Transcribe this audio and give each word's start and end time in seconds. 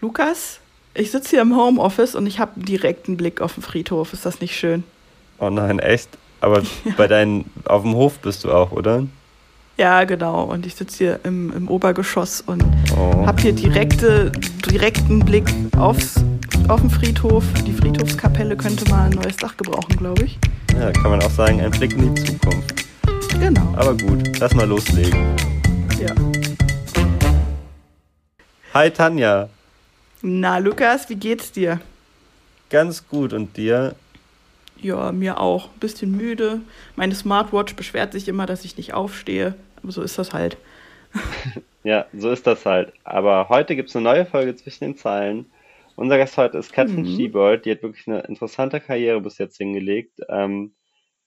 Lukas, 0.00 0.60
ich 0.94 1.10
sitze 1.10 1.30
hier 1.30 1.42
im 1.42 1.56
Homeoffice 1.56 2.14
und 2.14 2.28
ich 2.28 2.38
habe 2.38 2.52
einen 2.54 2.64
direkten 2.64 3.16
Blick 3.16 3.40
auf 3.40 3.54
den 3.54 3.64
Friedhof. 3.64 4.12
Ist 4.12 4.24
das 4.24 4.40
nicht 4.40 4.54
schön? 4.54 4.84
Oh 5.40 5.50
nein, 5.50 5.80
echt? 5.80 6.08
Aber 6.40 6.60
ja. 6.84 6.92
bei 6.96 7.08
deinen, 7.08 7.50
auf 7.64 7.82
dem 7.82 7.94
Hof 7.94 8.20
bist 8.20 8.44
du 8.44 8.52
auch, 8.52 8.70
oder? 8.70 9.04
Ja, 9.76 10.04
genau. 10.04 10.44
Und 10.44 10.66
ich 10.66 10.76
sitze 10.76 10.98
hier 10.98 11.20
im, 11.24 11.52
im 11.52 11.68
Obergeschoss 11.68 12.40
und 12.42 12.62
oh. 12.96 13.26
habe 13.26 13.42
hier 13.42 13.52
direkte, 13.52 14.30
direkten 14.70 15.18
Blick 15.18 15.52
aufs, 15.76 16.22
auf 16.68 16.80
den 16.80 16.90
Friedhof. 16.90 17.42
Die 17.66 17.72
Friedhofskapelle 17.72 18.56
könnte 18.56 18.88
mal 18.88 19.06
ein 19.06 19.12
neues 19.12 19.36
Dach 19.36 19.56
gebrauchen, 19.56 19.96
glaube 19.96 20.24
ich. 20.24 20.38
Ja, 20.78 20.92
kann 20.92 21.10
man 21.10 21.22
auch 21.22 21.30
sagen, 21.30 21.60
ein 21.60 21.72
Blick 21.72 21.92
in 21.94 22.14
die 22.14 22.22
Zukunft. 22.22 22.86
Genau. 23.40 23.74
Aber 23.76 23.96
gut, 23.96 24.38
lass 24.38 24.54
mal 24.54 24.66
loslegen. 24.66 25.34
Ja. 26.00 26.14
Hi 28.74 28.90
Tanja. 28.90 29.48
Na, 30.22 30.58
Lukas, 30.58 31.08
wie 31.08 31.16
geht's 31.16 31.52
dir? 31.52 31.80
Ganz 32.70 33.06
gut 33.08 33.32
und 33.32 33.56
dir? 33.56 33.94
Ja, 34.80 35.12
mir 35.12 35.40
auch. 35.40 35.66
Ein 35.68 35.78
bisschen 35.78 36.16
müde. 36.16 36.60
Meine 36.96 37.14
Smartwatch 37.14 37.76
beschwert 37.76 38.12
sich 38.12 38.26
immer, 38.28 38.46
dass 38.46 38.64
ich 38.64 38.76
nicht 38.76 38.94
aufstehe. 38.94 39.54
Aber 39.82 39.92
so 39.92 40.02
ist 40.02 40.18
das 40.18 40.32
halt. 40.32 40.56
ja, 41.84 42.06
so 42.12 42.30
ist 42.30 42.46
das 42.46 42.66
halt. 42.66 42.92
Aber 43.04 43.48
heute 43.48 43.76
gibt 43.76 43.90
es 43.90 43.96
eine 43.96 44.04
neue 44.04 44.26
Folge 44.26 44.56
zwischen 44.56 44.84
den 44.84 44.96
Zeilen. 44.96 45.46
Unser 45.94 46.18
Gast 46.18 46.36
heute 46.36 46.58
ist 46.58 46.72
Katrin 46.72 47.02
mhm. 47.02 47.16
Schiebold. 47.16 47.64
Die 47.64 47.70
hat 47.70 47.82
wirklich 47.82 48.06
eine 48.08 48.20
interessante 48.20 48.80
Karriere 48.80 49.20
bis 49.20 49.38
jetzt 49.38 49.56
hingelegt. 49.56 50.20
Ähm, 50.28 50.72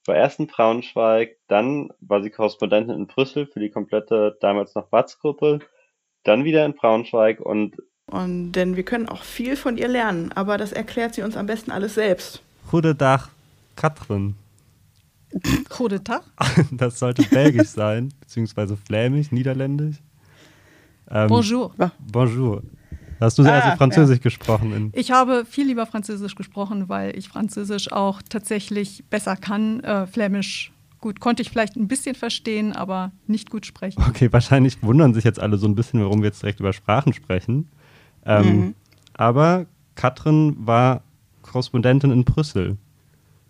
war 0.06 0.16
erst 0.16 0.40
in 0.40 0.48
Braunschweig, 0.48 1.38
dann 1.48 1.90
war 2.00 2.24
sie 2.24 2.30
Korrespondentin 2.30 2.96
in 2.96 3.08
Brüssel 3.08 3.46
für 3.46 3.60
die 3.60 3.70
komplette 3.70 4.38
damals 4.42 4.74
noch 4.76 4.92
Watz-Gruppe, 4.92 5.60
dann 6.24 6.44
wieder 6.44 6.66
in 6.66 6.74
Braunschweig 6.74 7.40
und 7.40 7.78
und 8.12 8.52
denn 8.52 8.76
wir 8.76 8.84
können 8.84 9.10
auch 9.10 9.24
viel 9.24 9.56
von 9.56 9.78
ihr 9.78 9.88
lernen, 9.88 10.32
aber 10.34 10.58
das 10.58 10.72
erklärt 10.72 11.16
sie 11.16 11.24
uns 11.24 11.36
am 11.36 11.48
besten 11.48 11.72
alles 11.72 11.96
selbst. 11.96 12.42
Goedendag, 12.70 13.30
Katrin. 13.76 14.36
Goedendag? 15.70 16.22
Das 16.72 17.00
sollte 17.00 17.24
belgisch 17.24 17.70
sein, 17.70 18.14
beziehungsweise 18.20 18.78
flämisch, 18.78 19.32
niederländisch. 19.32 19.96
Ähm, 21.10 21.28
bonjour. 21.28 21.74
Bonjour. 22.12 22.62
Hast 23.20 23.38
du 23.38 23.44
ah, 23.44 23.60
also 23.60 23.78
Französisch 23.78 24.18
ja. 24.18 24.24
gesprochen? 24.24 24.92
ich 24.96 25.12
habe 25.12 25.46
viel 25.46 25.68
lieber 25.68 25.86
Französisch 25.86 26.36
gesprochen, 26.36 26.90
weil 26.90 27.16
ich 27.18 27.30
Französisch 27.30 27.92
auch 27.92 28.22
tatsächlich 28.28 29.04
besser 29.10 29.36
kann. 29.36 29.82
Äh, 29.82 30.08
Flämisch 30.08 30.72
gut, 31.00 31.20
konnte 31.20 31.44
ich 31.44 31.50
vielleicht 31.50 31.76
ein 31.76 31.88
bisschen 31.88 32.16
verstehen, 32.16 32.74
aber 32.74 33.12
nicht 33.28 33.50
gut 33.50 33.66
sprechen. 33.66 34.04
Okay, 34.10 34.32
wahrscheinlich 34.32 34.82
wundern 34.82 35.14
sich 35.14 35.24
jetzt 35.24 35.40
alle 35.40 35.58
so 35.58 35.68
ein 35.68 35.76
bisschen, 35.76 36.02
warum 36.02 36.22
wir 36.22 36.28
jetzt 36.28 36.42
direkt 36.42 36.60
über 36.60 36.74
Sprachen 36.74 37.14
sprechen. 37.14 37.70
Ähm, 38.26 38.46
mhm. 38.46 38.76
Aber 39.14 39.66
Katrin 39.96 40.56
war 40.60 41.04
Korrespondentin 41.42 42.12
in 42.12 42.24
Brüssel. 42.24 42.78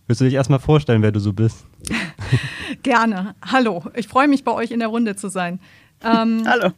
Willst 0.08 0.22
du 0.22 0.26
dich 0.26 0.34
erstmal 0.34 0.60
vorstellen, 0.60 1.02
wer 1.02 1.12
du 1.12 1.20
so 1.20 1.34
bist? 1.34 1.66
Gerne. 2.84 3.36
Hallo, 3.46 3.84
ich 3.96 4.08
freue 4.08 4.28
mich, 4.28 4.44
bei 4.44 4.52
euch 4.52 4.72
in 4.72 4.80
der 4.80 4.90
Runde 4.90 5.16
zu 5.16 5.30
sein. 5.30 5.60
Ähm, 6.04 6.44
Hallo. 6.48 6.72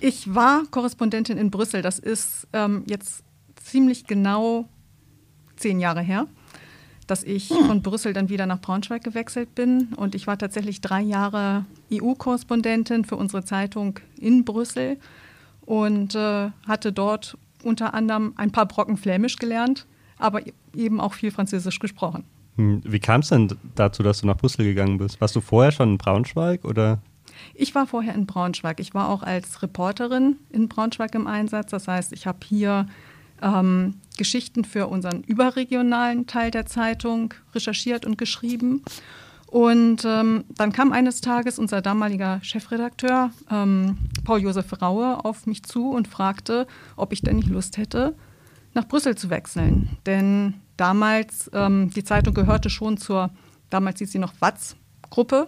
Ich 0.00 0.34
war 0.34 0.64
Korrespondentin 0.70 1.38
in 1.38 1.50
Brüssel. 1.50 1.82
Das 1.82 1.98
ist 1.98 2.46
ähm, 2.52 2.84
jetzt 2.86 3.24
ziemlich 3.56 4.06
genau 4.06 4.68
zehn 5.56 5.80
Jahre 5.80 6.00
her, 6.00 6.26
dass 7.06 7.24
ich 7.24 7.50
hm. 7.50 7.66
von 7.66 7.82
Brüssel 7.82 8.12
dann 8.12 8.28
wieder 8.28 8.46
nach 8.46 8.60
Braunschweig 8.60 9.02
gewechselt 9.02 9.54
bin. 9.54 9.94
Und 9.96 10.14
ich 10.14 10.26
war 10.26 10.38
tatsächlich 10.38 10.80
drei 10.80 11.00
Jahre 11.00 11.64
EU-Korrespondentin 11.92 13.04
für 13.04 13.16
unsere 13.16 13.44
Zeitung 13.44 13.98
in 14.18 14.44
Brüssel 14.44 14.98
und 15.66 16.14
äh, 16.14 16.50
hatte 16.66 16.92
dort 16.92 17.36
unter 17.62 17.94
anderem 17.94 18.34
ein 18.36 18.52
paar 18.52 18.66
Brocken 18.66 18.96
Flämisch 18.96 19.36
gelernt, 19.36 19.86
aber 20.18 20.42
eben 20.74 21.00
auch 21.00 21.14
viel 21.14 21.30
Französisch 21.30 21.78
gesprochen. 21.78 22.24
Hm, 22.56 22.82
wie 22.84 23.00
kam 23.00 23.20
es 23.20 23.28
denn 23.28 23.48
dazu, 23.74 24.02
dass 24.02 24.20
du 24.20 24.26
nach 24.26 24.36
Brüssel 24.36 24.64
gegangen 24.64 24.98
bist? 24.98 25.20
Warst 25.20 25.34
du 25.34 25.40
vorher 25.40 25.72
schon 25.72 25.90
in 25.90 25.98
Braunschweig 25.98 26.64
oder? 26.64 26.98
Ich 27.54 27.74
war 27.74 27.86
vorher 27.86 28.14
in 28.14 28.26
Braunschweig. 28.26 28.80
Ich 28.80 28.94
war 28.94 29.08
auch 29.08 29.22
als 29.22 29.62
Reporterin 29.62 30.36
in 30.50 30.68
Braunschweig 30.68 31.14
im 31.14 31.26
Einsatz. 31.26 31.70
Das 31.70 31.88
heißt, 31.88 32.12
ich 32.12 32.26
habe 32.26 32.38
hier 32.44 32.86
ähm, 33.42 33.96
Geschichten 34.16 34.64
für 34.64 34.86
unseren 34.86 35.22
überregionalen 35.22 36.26
Teil 36.26 36.50
der 36.50 36.66
Zeitung 36.66 37.34
recherchiert 37.54 38.06
und 38.06 38.18
geschrieben. 38.18 38.82
Und 39.54 40.04
ähm, 40.04 40.46
dann 40.56 40.72
kam 40.72 40.90
eines 40.90 41.20
Tages 41.20 41.60
unser 41.60 41.80
damaliger 41.80 42.40
Chefredakteur 42.42 43.30
ähm, 43.48 43.98
Paul 44.24 44.40
Josef 44.40 44.82
Raue 44.82 45.24
auf 45.24 45.46
mich 45.46 45.62
zu 45.62 45.90
und 45.90 46.08
fragte, 46.08 46.66
ob 46.96 47.12
ich 47.12 47.22
denn 47.22 47.36
nicht 47.36 47.46
Lust 47.46 47.76
hätte, 47.76 48.16
nach 48.72 48.88
Brüssel 48.88 49.16
zu 49.16 49.30
wechseln. 49.30 49.96
Denn 50.06 50.54
damals, 50.76 51.48
ähm, 51.54 51.90
die 51.90 52.02
Zeitung 52.02 52.34
gehörte 52.34 52.68
schon 52.68 52.96
zur, 52.96 53.30
damals 53.70 54.00
hieß 54.00 54.10
sie 54.10 54.18
noch 54.18 54.32
Watz-Gruppe, 54.40 55.46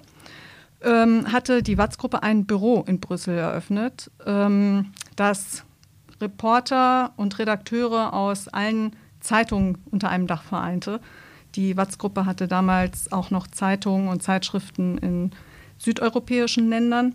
ähm, 0.83 1.33
hatte 1.33 1.65
die 1.65 1.77
Watz-Gruppe 1.77 2.23
ein 2.23 2.47
Büro 2.47 2.85
in 2.87 3.01
Brüssel 3.01 3.37
eröffnet, 3.37 4.13
ähm, 4.25 4.93
das 5.17 5.65
Reporter 6.21 7.13
und 7.17 7.37
Redakteure 7.41 8.13
aus 8.13 8.47
allen 8.47 8.95
Zeitungen 9.19 9.79
unter 9.91 10.11
einem 10.11 10.29
Dach 10.29 10.45
vereinte. 10.45 11.01
Die 11.57 11.77
Watz-Gruppe 11.77 12.27
hatte 12.27 12.49
damals 12.49 13.11
auch 13.11 13.31
noch 13.31 13.47
Zeitungen 13.47 14.09
und 14.09 14.23
Zeitschriften 14.23 14.99
in 14.99 15.31
südeuropäischen 15.79 16.69
Ländern, 16.69 17.15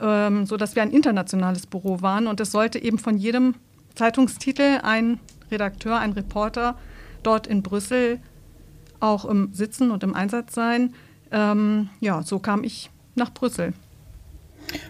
ähm, 0.00 0.46
sodass 0.46 0.74
wir 0.74 0.82
ein 0.82 0.90
internationales 0.90 1.66
Büro 1.66 2.00
waren. 2.00 2.26
Und 2.26 2.40
es 2.40 2.50
sollte 2.52 2.82
eben 2.82 2.98
von 2.98 3.18
jedem 3.18 3.54
Zeitungstitel 3.94 4.80
ein 4.82 5.20
Redakteur, 5.50 5.98
ein 5.98 6.12
Reporter 6.12 6.76
dort 7.22 7.46
in 7.46 7.62
Brüssel 7.62 8.20
auch 8.98 9.26
im 9.26 9.52
Sitzen 9.52 9.90
und 9.90 10.02
im 10.02 10.14
Einsatz 10.14 10.54
sein. 10.54 10.94
Ähm, 11.30 11.90
ja, 12.00 12.22
so 12.22 12.38
kam 12.38 12.64
ich 12.64 12.90
nach 13.14 13.32
Brüssel. 13.32 13.74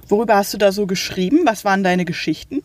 Worüber 0.08 0.36
hast 0.36 0.54
du 0.54 0.58
da 0.58 0.70
so 0.70 0.86
geschrieben? 0.86 1.40
Was 1.44 1.64
waren 1.64 1.82
deine 1.82 2.04
Geschichten? 2.04 2.62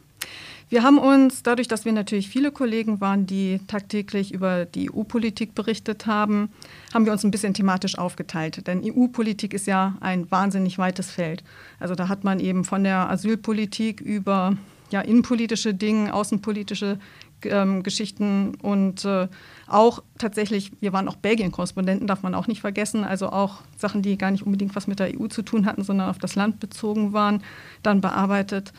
Wir 0.71 0.83
haben 0.83 0.99
uns, 0.99 1.43
dadurch, 1.43 1.67
dass 1.67 1.83
wir 1.83 1.91
natürlich 1.91 2.29
viele 2.29 2.49
Kollegen 2.49 3.01
waren, 3.01 3.25
die 3.25 3.59
tagtäglich 3.67 4.33
über 4.33 4.63
die 4.63 4.89
EU-Politik 4.89 5.53
berichtet 5.53 6.05
haben, 6.05 6.49
haben 6.93 7.03
wir 7.03 7.11
uns 7.11 7.25
ein 7.25 7.31
bisschen 7.31 7.53
thematisch 7.53 7.97
aufgeteilt. 7.97 8.65
Denn 8.67 8.81
EU-Politik 8.81 9.53
ist 9.53 9.67
ja 9.67 9.97
ein 9.99 10.31
wahnsinnig 10.31 10.77
weites 10.77 11.11
Feld. 11.11 11.43
Also 11.81 11.93
da 11.93 12.07
hat 12.07 12.23
man 12.23 12.39
eben 12.39 12.63
von 12.63 12.85
der 12.85 13.09
Asylpolitik 13.09 13.99
über 13.99 14.55
ja, 14.91 15.01
innenpolitische 15.01 15.73
Dinge, 15.73 16.13
außenpolitische 16.13 16.99
ähm, 17.43 17.83
Geschichten 17.83 18.55
und 18.61 19.03
äh, 19.03 19.27
auch 19.67 20.01
tatsächlich, 20.19 20.71
wir 20.79 20.93
waren 20.93 21.09
auch 21.09 21.17
Belgien-Korrespondenten, 21.17 22.07
darf 22.07 22.23
man 22.23 22.33
auch 22.33 22.47
nicht 22.47 22.61
vergessen, 22.61 23.03
also 23.03 23.27
auch 23.27 23.57
Sachen, 23.77 24.03
die 24.03 24.17
gar 24.17 24.31
nicht 24.31 24.45
unbedingt 24.45 24.73
was 24.77 24.87
mit 24.87 24.99
der 24.99 25.19
EU 25.19 25.27
zu 25.27 25.41
tun 25.41 25.65
hatten, 25.65 25.83
sondern 25.83 26.09
auf 26.09 26.17
das 26.17 26.35
Land 26.35 26.61
bezogen 26.61 27.11
waren, 27.11 27.43
dann 27.83 27.99
bearbeitet. 27.99 28.71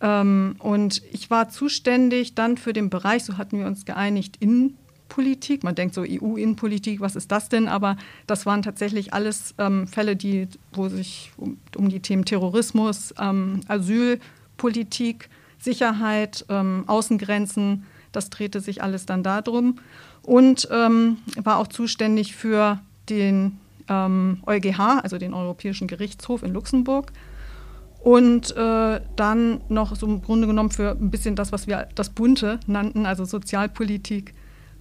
Ähm, 0.00 0.56
und 0.58 1.02
ich 1.12 1.30
war 1.30 1.48
zuständig 1.48 2.34
dann 2.34 2.56
für 2.56 2.72
den 2.72 2.90
Bereich, 2.90 3.24
so 3.24 3.38
hatten 3.38 3.58
wir 3.58 3.66
uns 3.66 3.84
geeinigt, 3.84 4.36
Innenpolitik. 4.40 5.64
Man 5.64 5.74
denkt 5.74 5.94
so 5.94 6.02
EU-Innenpolitik, 6.02 7.00
was 7.00 7.16
ist 7.16 7.32
das 7.32 7.48
denn? 7.48 7.68
Aber 7.68 7.96
das 8.26 8.46
waren 8.46 8.62
tatsächlich 8.62 9.12
alles 9.12 9.54
ähm, 9.58 9.86
Fälle, 9.86 10.16
die, 10.16 10.48
wo 10.72 10.88
sich 10.88 11.32
um, 11.36 11.58
um 11.76 11.88
die 11.88 12.00
Themen 12.00 12.24
Terrorismus, 12.24 13.12
ähm, 13.18 13.60
Asylpolitik, 13.66 15.28
Sicherheit, 15.58 16.44
ähm, 16.48 16.84
Außengrenzen, 16.86 17.84
das 18.12 18.30
drehte 18.30 18.60
sich 18.60 18.82
alles 18.82 19.06
dann 19.06 19.22
darum. 19.22 19.80
Und 20.22 20.68
ähm, 20.70 21.18
war 21.42 21.58
auch 21.58 21.68
zuständig 21.68 22.34
für 22.34 22.80
den 23.08 23.58
EuGH, 23.90 25.00
also 25.02 25.16
den 25.16 25.32
Europäischen 25.32 25.88
Gerichtshof 25.88 26.42
in 26.42 26.52
Luxemburg 26.52 27.10
und 28.00 28.56
äh, 28.56 29.00
dann 29.16 29.60
noch 29.68 29.96
so 29.96 30.06
im 30.06 30.22
Grunde 30.22 30.46
genommen 30.46 30.70
für 30.70 30.92
ein 30.92 31.10
bisschen 31.10 31.36
das, 31.36 31.52
was 31.52 31.66
wir 31.66 31.88
das 31.94 32.10
Bunte 32.10 32.60
nannten, 32.66 33.06
also 33.06 33.24
Sozialpolitik. 33.24 34.34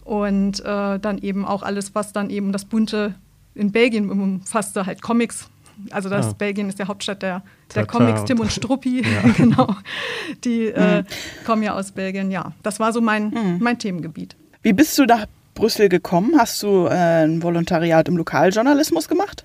Und 0.03 0.61
äh, 0.61 0.99
dann 0.99 1.17
eben 1.17 1.43
auch 1.45 1.63
alles, 1.63 1.93
was 1.93 2.13
dann 2.13 2.29
eben 2.29 2.53
das 2.53 2.63
Bunte 2.63 3.15
in 3.55 3.71
Belgien 3.71 4.09
umfasste, 4.09 4.85
halt 4.85 5.01
Comics. 5.01 5.49
Also 5.91 6.09
das 6.09 6.27
ja. 6.27 6.33
Belgien 6.33 6.69
ist 6.69 6.79
ja 6.79 6.87
Hauptstadt 6.87 7.21
der, 7.21 7.43
der 7.75 7.85
Comics, 7.85 8.23
Tim 8.23 8.39
und 8.39 8.51
Struppi, 8.51 9.01
ja. 9.23 9.31
genau. 9.37 9.75
Die 10.43 10.67
äh, 10.67 11.01
mhm. 11.01 11.05
kommen 11.45 11.63
ja 11.63 11.75
aus 11.75 11.91
Belgien. 11.91 12.31
Ja, 12.31 12.53
das 12.63 12.79
war 12.79 12.93
so 12.93 13.01
mein, 13.01 13.29
mhm. 13.29 13.57
mein 13.59 13.77
Themengebiet. 13.77 14.35
Wie 14.61 14.73
bist 14.73 14.97
du 14.97 15.05
nach 15.05 15.25
Brüssel 15.53 15.89
gekommen? 15.89 16.35
Hast 16.37 16.63
du 16.63 16.85
äh, 16.85 17.25
ein 17.25 17.43
Volontariat 17.43 18.07
im 18.07 18.15
Lokaljournalismus 18.17 19.07
gemacht? 19.07 19.43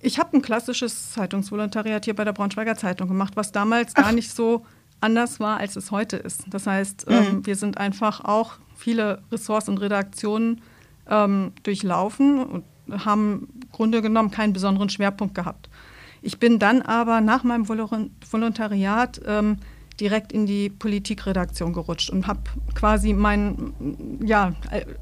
Ich 0.00 0.18
habe 0.18 0.36
ein 0.36 0.42
klassisches 0.42 1.12
Zeitungsvolontariat 1.12 2.04
hier 2.04 2.14
bei 2.14 2.24
der 2.24 2.32
Braunschweiger 2.32 2.76
Zeitung 2.76 3.08
gemacht, 3.08 3.34
was 3.36 3.52
damals 3.52 3.92
Ach. 3.94 4.04
gar 4.04 4.12
nicht 4.12 4.30
so 4.30 4.64
anders 5.00 5.40
war, 5.40 5.58
als 5.58 5.76
es 5.76 5.90
heute 5.90 6.16
ist. 6.16 6.44
Das 6.48 6.66
heißt, 6.66 7.08
mhm. 7.08 7.14
ähm, 7.14 7.46
wir 7.46 7.56
sind 7.56 7.78
einfach 7.78 8.24
auch 8.24 8.54
viele 8.76 9.22
Ressorts 9.30 9.68
und 9.68 9.78
Redaktionen 9.78 10.60
ähm, 11.08 11.52
durchlaufen 11.62 12.38
und 12.40 12.64
haben 13.04 13.48
im 13.54 13.70
Grunde 13.70 14.02
genommen 14.02 14.30
keinen 14.30 14.52
besonderen 14.52 14.88
Schwerpunkt 14.88 15.34
gehabt. 15.34 15.68
Ich 16.22 16.38
bin 16.38 16.58
dann 16.58 16.82
aber 16.82 17.20
nach 17.20 17.44
meinem 17.44 17.68
Volontariat 17.68 19.20
ähm, 19.26 19.58
direkt 20.00 20.32
in 20.32 20.46
die 20.46 20.70
Politikredaktion 20.70 21.72
gerutscht 21.72 22.10
und 22.10 22.26
habe 22.26 22.40
quasi 22.74 23.12
mein, 23.12 24.18
ja, 24.24 24.54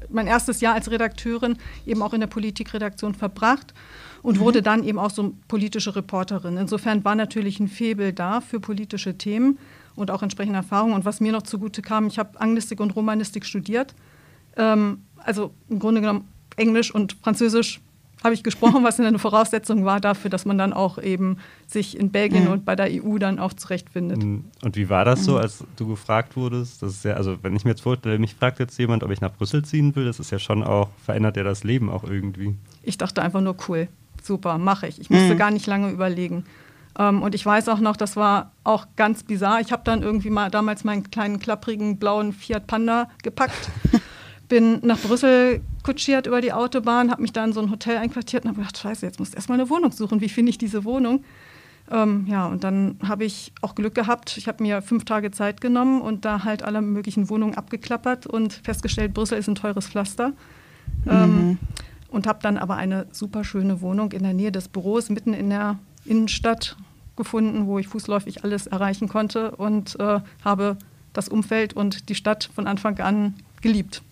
mein 0.09 0.27
erstes 0.27 0.61
Jahr 0.61 0.73
als 0.73 0.89
Redakteurin 0.89 1.57
eben 1.85 2.01
auch 2.01 2.13
in 2.13 2.19
der 2.19 2.27
Politikredaktion 2.27 3.13
verbracht 3.13 3.73
und 4.21 4.37
mhm. 4.37 4.41
wurde 4.41 4.61
dann 4.61 4.83
eben 4.83 4.99
auch 4.99 5.11
so 5.11 5.33
politische 5.47 5.95
Reporterin. 5.95 6.57
Insofern 6.57 7.03
war 7.05 7.15
natürlich 7.15 7.59
ein 7.59 7.67
Febel 7.67 8.13
da 8.13 8.41
für 8.41 8.59
politische 8.59 9.17
Themen 9.17 9.57
und 9.95 10.11
auch 10.11 10.23
entsprechende 10.23 10.57
Erfahrungen. 10.57 10.93
Und 10.93 11.05
was 11.05 11.19
mir 11.19 11.31
noch 11.31 11.43
zugute 11.43 11.81
kam, 11.81 12.07
ich 12.07 12.19
habe 12.19 12.39
Anglistik 12.39 12.79
und 12.79 12.95
Romanistik 12.95 13.45
studiert. 13.45 13.95
Ähm, 14.55 15.03
also 15.17 15.51
im 15.69 15.79
Grunde 15.79 16.01
genommen 16.01 16.27
Englisch 16.55 16.93
und 16.93 17.17
Französisch 17.21 17.81
habe 18.23 18.33
ich 18.33 18.43
gesprochen, 18.43 18.83
was 18.83 18.99
eine 18.99 19.19
Voraussetzung 19.19 19.85
war 19.85 19.99
dafür, 19.99 20.29
dass 20.29 20.45
man 20.45 20.57
dann 20.57 20.73
auch 20.73 20.97
eben 20.97 21.37
sich 21.65 21.97
in 21.97 22.11
Belgien 22.11 22.45
mhm. 22.45 22.51
und 22.51 22.65
bei 22.65 22.75
der 22.75 22.89
EU 22.91 23.17
dann 23.17 23.39
auch 23.39 23.53
zurechtfindet. 23.53 24.23
Mhm. 24.23 24.45
Und 24.63 24.75
wie 24.75 24.89
war 24.89 25.05
das 25.05 25.23
so, 25.23 25.33
mhm. 25.33 25.37
als 25.39 25.63
du 25.75 25.87
gefragt 25.87 26.35
wurdest? 26.35 26.81
Das 26.81 26.91
ist 26.91 27.05
ja, 27.05 27.13
also 27.13 27.37
wenn 27.41 27.55
ich 27.55 27.63
mir 27.63 27.71
jetzt 27.71 27.81
vorstelle, 27.81 28.19
mich 28.19 28.35
fragt 28.35 28.59
jetzt 28.59 28.77
jemand, 28.77 29.03
ob 29.03 29.11
ich 29.11 29.21
nach 29.21 29.33
Brüssel 29.33 29.63
ziehen 29.63 29.95
will, 29.95 30.05
das 30.05 30.19
ist 30.19 30.31
ja 30.31 30.39
schon 30.39 30.63
auch, 30.63 30.89
verändert 31.03 31.37
ja 31.37 31.43
das 31.43 31.63
Leben 31.63 31.89
auch 31.89 32.03
irgendwie. 32.03 32.55
Ich 32.83 32.97
dachte 32.97 33.21
einfach 33.21 33.41
nur 33.41 33.55
cool, 33.67 33.87
super, 34.27 34.57
mache 34.57 34.87
ich. 34.87 34.99
Ich 34.99 35.09
musste 35.09 35.33
mhm. 35.33 35.37
gar 35.37 35.51
nicht 35.51 35.65
lange 35.65 35.89
überlegen. 35.89 36.45
Ähm, 36.99 37.21
und 37.21 37.33
ich 37.33 37.45
weiß 37.45 37.69
auch 37.69 37.79
noch, 37.79 37.97
das 37.97 38.15
war 38.15 38.51
auch 38.63 38.87
ganz 38.95 39.23
bizarr. 39.23 39.61
Ich 39.61 39.71
habe 39.71 39.81
dann 39.85 40.03
irgendwie 40.03 40.29
mal 40.29 40.51
damals 40.51 40.83
meinen 40.83 41.09
kleinen 41.09 41.39
klapprigen 41.39 41.97
blauen 41.97 42.33
Fiat 42.33 42.67
Panda 42.67 43.09
gepackt 43.23 43.69
bin 44.47 44.79
nach 44.83 44.99
Brüssel 44.99 45.61
kutschiert 45.83 46.27
über 46.27 46.41
die 46.41 46.53
Autobahn, 46.53 47.11
habe 47.11 47.21
mich 47.21 47.33
da 47.33 47.43
in 47.43 47.53
so 47.53 47.61
ein 47.61 47.71
Hotel 47.71 47.97
einquartiert 47.97 48.43
und 48.43 48.49
habe 48.49 48.59
gedacht, 48.59 48.77
scheiße, 48.77 49.05
jetzt 49.05 49.19
muss 49.19 49.29
ich 49.29 49.35
erstmal 49.35 49.59
eine 49.59 49.69
Wohnung 49.69 49.91
suchen. 49.91 50.21
Wie 50.21 50.29
finde 50.29 50.49
ich 50.49 50.57
diese 50.57 50.83
Wohnung? 50.85 51.23
Ähm, 51.89 52.25
ja, 52.27 52.47
und 52.47 52.63
dann 52.63 52.97
habe 53.07 53.23
ich 53.23 53.53
auch 53.61 53.75
Glück 53.75 53.95
gehabt. 53.95 54.37
Ich 54.37 54.47
habe 54.47 54.63
mir 54.63 54.81
fünf 54.81 55.05
Tage 55.05 55.31
Zeit 55.31 55.61
genommen 55.61 56.01
und 56.01 56.25
da 56.25 56.43
halt 56.43 56.63
alle 56.63 56.81
möglichen 56.81 57.29
Wohnungen 57.29 57.55
abgeklappert 57.55 58.27
und 58.27 58.53
festgestellt, 58.53 59.13
Brüssel 59.13 59.37
ist 59.37 59.47
ein 59.47 59.55
teures 59.55 59.87
Pflaster. 59.87 60.33
Ähm, 61.07 61.47
mhm. 61.47 61.57
Und 62.09 62.25
habe 62.25 62.39
dann 62.41 62.57
aber 62.57 62.75
eine 62.75 63.07
super 63.11 63.43
schöne 63.43 63.81
Wohnung 63.81 64.11
in 64.13 64.23
der 64.23 64.33
Nähe 64.33 64.51
des 64.51 64.69
Büros, 64.69 65.09
mitten 65.09 65.33
in 65.33 65.49
der 65.49 65.77
Innenstadt 66.05 66.77
gefunden, 67.17 67.67
wo 67.67 67.79
ich 67.79 67.87
fußläufig 67.87 68.43
alles 68.43 68.67
erreichen 68.67 69.09
konnte 69.09 69.51
und 69.51 69.99
äh, 69.99 70.21
habe 70.45 70.77
das 71.13 71.27
Umfeld 71.27 71.73
und 71.73 72.09
die 72.09 72.15
Stadt 72.15 72.49
von 72.53 72.67
Anfang 72.67 72.99
an 72.99 73.33
geliebt. 73.61 74.03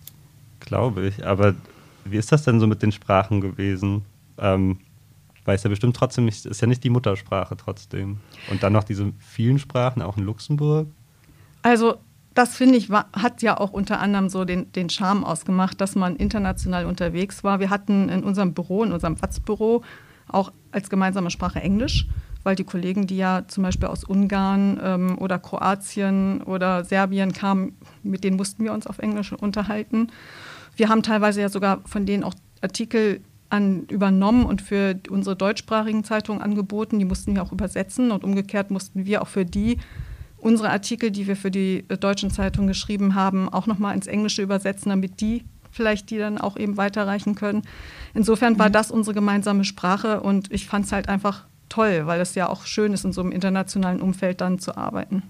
Glaube 0.59 1.07
ich. 1.07 1.25
Aber 1.25 1.53
wie 2.03 2.17
ist 2.17 2.31
das 2.31 2.43
denn 2.43 2.59
so 2.59 2.67
mit 2.67 2.81
den 2.81 2.91
Sprachen 2.91 3.41
gewesen? 3.41 4.03
Ähm, 4.37 4.79
weil 5.45 5.55
es 5.55 5.63
ja 5.63 5.69
bestimmt 5.69 5.95
trotzdem 5.95 6.25
nicht, 6.25 6.45
ist 6.45 6.61
ja 6.61 6.67
nicht 6.67 6.83
die 6.83 6.89
Muttersprache 6.89 7.55
trotzdem. 7.55 8.17
Und 8.49 8.63
dann 8.63 8.73
noch 8.73 8.83
diese 8.83 9.13
vielen 9.19 9.59
Sprachen, 9.59 10.01
auch 10.01 10.17
in 10.17 10.23
Luxemburg. 10.23 10.87
Also, 11.61 11.99
das 12.35 12.57
finde 12.57 12.77
ich, 12.77 12.89
hat 12.91 13.41
ja 13.41 13.57
auch 13.57 13.71
unter 13.71 13.99
anderem 14.01 14.29
so 14.29 14.43
den, 14.43 14.71
den 14.73 14.89
Charme 14.89 15.23
ausgemacht, 15.23 15.79
dass 15.79 15.95
man 15.95 16.17
international 16.17 16.85
unterwegs 16.85 17.43
war. 17.45 17.61
Wir 17.61 17.69
hatten 17.69 18.09
in 18.09 18.23
unserem 18.23 18.53
Büro, 18.53 18.83
in 18.83 18.91
unserem 18.91 19.19
WATS-Büro, 19.21 19.83
auch 20.27 20.51
als 20.71 20.89
gemeinsame 20.89 21.31
Sprache 21.31 21.61
Englisch, 21.61 22.07
weil 22.43 22.57
die 22.57 22.65
Kollegen, 22.65 23.07
die 23.07 23.15
ja 23.15 23.47
zum 23.47 23.63
Beispiel 23.63 23.87
aus 23.87 24.03
Ungarn 24.03 24.79
ähm, 24.83 25.17
oder 25.17 25.39
Kroatien 25.39 26.41
oder 26.43 26.83
Serbien 26.83 27.31
kamen, 27.31 27.77
mit 28.03 28.25
denen 28.25 28.35
mussten 28.35 28.65
wir 28.65 28.73
uns 28.73 28.85
auf 28.85 28.99
Englisch 28.99 29.31
unterhalten. 29.31 30.11
Wir 30.75 30.89
haben 30.89 31.03
teilweise 31.03 31.39
ja 31.39 31.47
sogar 31.47 31.81
von 31.85 32.05
denen 32.05 32.25
auch 32.25 32.33
Artikel 32.61 33.21
an, 33.47 33.85
übernommen 33.89 34.45
und 34.45 34.61
für 34.61 34.99
unsere 35.09 35.37
deutschsprachigen 35.37 36.03
Zeitungen 36.03 36.41
angeboten. 36.41 36.99
Die 36.99 37.05
mussten 37.05 37.33
wir 37.33 37.43
auch 37.43 37.53
übersetzen 37.53 38.11
und 38.11 38.25
umgekehrt 38.25 38.71
mussten 38.71 39.05
wir 39.05 39.21
auch 39.21 39.27
für 39.27 39.45
die 39.45 39.77
unsere 40.45 40.69
Artikel, 40.69 41.09
die 41.09 41.25
wir 41.27 41.35
für 41.35 41.49
die 41.49 41.83
äh, 41.89 41.97
deutschen 41.97 42.29
Zeitungen 42.29 42.67
geschrieben 42.67 43.15
haben, 43.15 43.49
auch 43.49 43.65
nochmal 43.65 43.95
ins 43.95 44.05
Englische 44.05 44.43
übersetzen, 44.43 44.89
damit 44.89 45.19
die 45.19 45.43
vielleicht 45.71 46.09
die 46.09 46.17
dann 46.17 46.37
auch 46.37 46.55
eben 46.55 46.77
weiterreichen 46.77 47.35
können. 47.35 47.63
Insofern 48.13 48.57
war 48.57 48.69
mhm. 48.69 48.73
das 48.73 48.91
unsere 48.91 49.13
gemeinsame 49.13 49.65
Sprache 49.65 50.21
und 50.21 50.51
ich 50.53 50.67
fand 50.67 50.85
es 50.85 50.91
halt 50.91 51.09
einfach 51.09 51.47
toll, 51.67 52.03
weil 52.05 52.21
es 52.21 52.35
ja 52.35 52.47
auch 52.47 52.65
schön 52.65 52.93
ist, 52.93 53.03
in 53.03 53.11
so 53.11 53.21
einem 53.21 53.31
internationalen 53.31 54.01
Umfeld 54.01 54.39
dann 54.39 54.59
zu 54.59 54.77
arbeiten. 54.77 55.23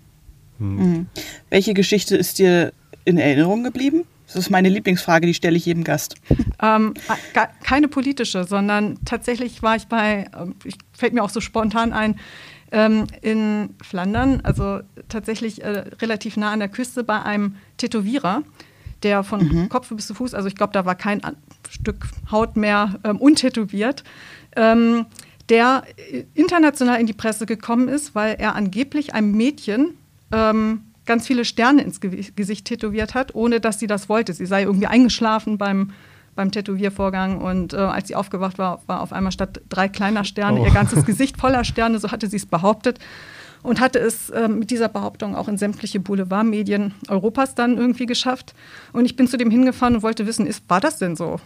Mhm. 0.59 0.75
Mhm. 0.75 1.05
Welche 1.49 1.73
Geschichte 1.73 2.15
ist 2.17 2.37
dir 2.37 2.73
in 3.05 3.17
Erinnerung 3.17 3.63
geblieben? 3.63 4.03
Das 4.27 4.35
ist 4.35 4.49
meine 4.49 4.69
Lieblingsfrage, 4.69 5.27
die 5.27 5.33
stelle 5.33 5.55
ich 5.57 5.65
jedem 5.65 5.83
Gast. 5.83 6.15
Ähm, 6.61 6.93
keine 7.63 7.87
politische, 7.87 8.43
sondern 8.43 8.97
tatsächlich 9.05 9.61
war 9.61 9.75
ich 9.75 9.87
bei, 9.87 10.25
ähm, 10.37 10.55
fällt 10.93 11.13
mir 11.13 11.23
auch 11.23 11.29
so 11.29 11.41
spontan 11.41 11.93
ein, 11.93 12.19
ähm, 12.71 13.07
in 13.21 13.69
Flandern, 13.81 14.41
also 14.43 14.79
tatsächlich 15.07 15.63
äh, 15.63 15.83
relativ 16.01 16.37
nah 16.37 16.51
an 16.51 16.59
der 16.59 16.69
Küste 16.69 17.03
bei 17.03 17.21
einem 17.21 17.55
Tätowierer, 17.77 18.43
der 19.03 19.23
von 19.23 19.47
mhm. 19.47 19.69
Kopf 19.69 19.89
bis 19.89 20.07
zu 20.07 20.13
Fuß, 20.13 20.33
also 20.33 20.47
ich 20.47 20.55
glaube, 20.55 20.73
da 20.73 20.85
war 20.85 20.95
kein 20.95 21.21
Stück 21.69 22.07
Haut 22.31 22.57
mehr 22.57 22.99
ähm, 23.03 23.17
untätowiert, 23.17 24.03
ähm, 24.55 25.05
der 25.49 25.83
international 26.33 26.99
in 26.99 27.05
die 27.05 27.13
Presse 27.13 27.45
gekommen 27.45 27.87
ist, 27.87 28.15
weil 28.15 28.35
er 28.39 28.55
angeblich 28.55 29.13
einem 29.13 29.31
Mädchen 29.31 29.95
ähm, 30.31 30.81
ganz 31.05 31.27
viele 31.27 31.45
Sterne 31.45 31.83
ins 31.83 31.99
Gesicht 31.99 32.65
tätowiert 32.65 33.13
hat, 33.13 33.35
ohne 33.35 33.59
dass 33.59 33.79
sie 33.79 33.87
das 33.87 34.09
wollte. 34.09 34.33
Sie 34.33 34.45
sei 34.45 34.63
irgendwie 34.63 34.87
eingeschlafen 34.87 35.57
beim, 35.57 35.91
beim 36.35 36.51
Tätowiervorgang 36.51 37.41
und 37.41 37.73
äh, 37.73 37.77
als 37.77 38.07
sie 38.07 38.15
aufgewacht 38.15 38.57
war, 38.57 38.81
war 38.87 39.01
auf 39.01 39.13
einmal 39.13 39.31
statt 39.31 39.61
drei 39.69 39.87
kleiner 39.87 40.23
Sterne 40.23 40.61
oh. 40.61 40.65
ihr 40.65 40.71
ganzes 40.71 41.05
Gesicht 41.05 41.37
voller 41.37 41.63
Sterne, 41.63 41.99
so 41.99 42.11
hatte 42.11 42.27
sie 42.27 42.37
es 42.37 42.45
behauptet. 42.45 42.99
Und 43.63 43.79
hatte 43.79 43.97
es 43.97 44.29
äh, 44.29 44.47
mit 44.47 44.69
dieser 44.69 44.89
Behauptung 44.89 45.35
auch 45.35 45.47
in 45.47 45.57
sämtliche 45.57 45.99
Boulevardmedien 45.99 46.93
Europas 47.07 47.55
dann 47.55 47.79
irgendwie 47.79 48.05
geschafft. 48.05 48.53
Und 48.93 49.05
ich 49.05 49.15
bin 49.15 49.27
zu 49.27 49.37
dem 49.37 49.49
hingefahren 49.49 49.95
und 49.95 50.03
wollte 50.03 50.27
wissen, 50.27 50.45
ist, 50.45 50.69
war 50.69 50.79
das 50.79 50.99
denn 50.99 51.15
so? 51.15 51.39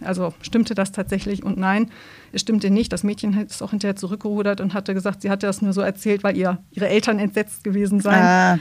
Also 0.00 0.32
stimmte 0.40 0.74
das 0.74 0.92
tatsächlich? 0.92 1.44
Und 1.44 1.58
nein, 1.58 1.90
es 2.32 2.40
stimmte 2.40 2.70
nicht. 2.70 2.94
Das 2.94 3.02
Mädchen 3.02 3.38
ist 3.38 3.62
auch 3.62 3.70
hinterher 3.70 3.96
zurückgerudert 3.96 4.62
und 4.62 4.72
hatte 4.72 4.94
gesagt, 4.94 5.20
sie 5.20 5.30
hatte 5.30 5.46
das 5.46 5.60
nur 5.60 5.74
so 5.74 5.82
erzählt, 5.82 6.24
weil 6.24 6.36
ihr, 6.36 6.58
ihre 6.70 6.88
Eltern 6.88 7.18
entsetzt 7.18 7.62
gewesen 7.62 8.00
seien. 8.00 8.22
Ah. 8.22 8.58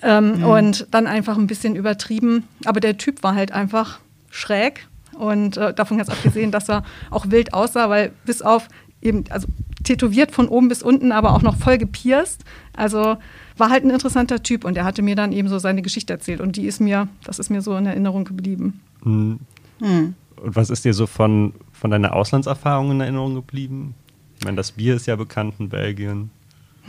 Ähm, 0.00 0.38
mhm. 0.38 0.44
Und 0.44 0.86
dann 0.90 1.06
einfach 1.06 1.36
ein 1.36 1.46
bisschen 1.46 1.76
übertrieben. 1.76 2.44
Aber 2.64 2.80
der 2.80 2.96
Typ 2.96 3.22
war 3.22 3.34
halt 3.34 3.52
einfach 3.52 4.00
schräg. 4.30 4.86
Und 5.12 5.56
äh, 5.56 5.74
davon 5.74 5.98
ganz 5.98 6.08
abgesehen, 6.08 6.50
dass 6.50 6.70
er 6.70 6.84
auch 7.10 7.26
wild 7.28 7.52
aussah, 7.52 7.90
weil 7.90 8.12
bis 8.24 8.42
auf 8.42 8.68
eben, 9.02 9.24
also 9.30 9.46
tätowiert 9.84 10.30
von 10.30 10.48
oben 10.48 10.68
bis 10.68 10.82
unten, 10.82 11.12
aber 11.12 11.34
auch 11.34 11.42
noch 11.42 11.56
voll 11.56 11.78
gepierst. 11.78 12.44
Also 12.74 13.16
war 13.58 13.70
halt 13.70 13.84
ein 13.84 13.90
interessanter 13.90 14.42
Typ 14.42 14.64
und 14.64 14.76
er 14.76 14.84
hatte 14.84 15.02
mir 15.02 15.16
dann 15.16 15.32
eben 15.32 15.48
so 15.48 15.58
seine 15.58 15.82
Geschichte 15.82 16.12
erzählt 16.12 16.40
und 16.40 16.56
die 16.56 16.66
ist 16.66 16.80
mir, 16.80 17.08
das 17.24 17.38
ist 17.38 17.50
mir 17.50 17.62
so 17.62 17.76
in 17.76 17.86
Erinnerung 17.86 18.24
geblieben. 18.24 18.80
Mhm. 19.04 19.40
Mhm. 19.80 20.14
Und 20.36 20.56
was 20.56 20.70
ist 20.70 20.84
dir 20.84 20.94
so 20.94 21.06
von, 21.06 21.52
von 21.72 21.90
deiner 21.90 22.14
Auslandserfahrung 22.14 22.92
in 22.92 23.00
Erinnerung 23.00 23.34
geblieben? 23.34 23.94
Ich 24.38 24.44
meine, 24.44 24.56
das 24.56 24.72
Bier 24.72 24.96
ist 24.96 25.06
ja 25.06 25.16
bekannt 25.16 25.54
in 25.58 25.68
Belgien. 25.68 26.30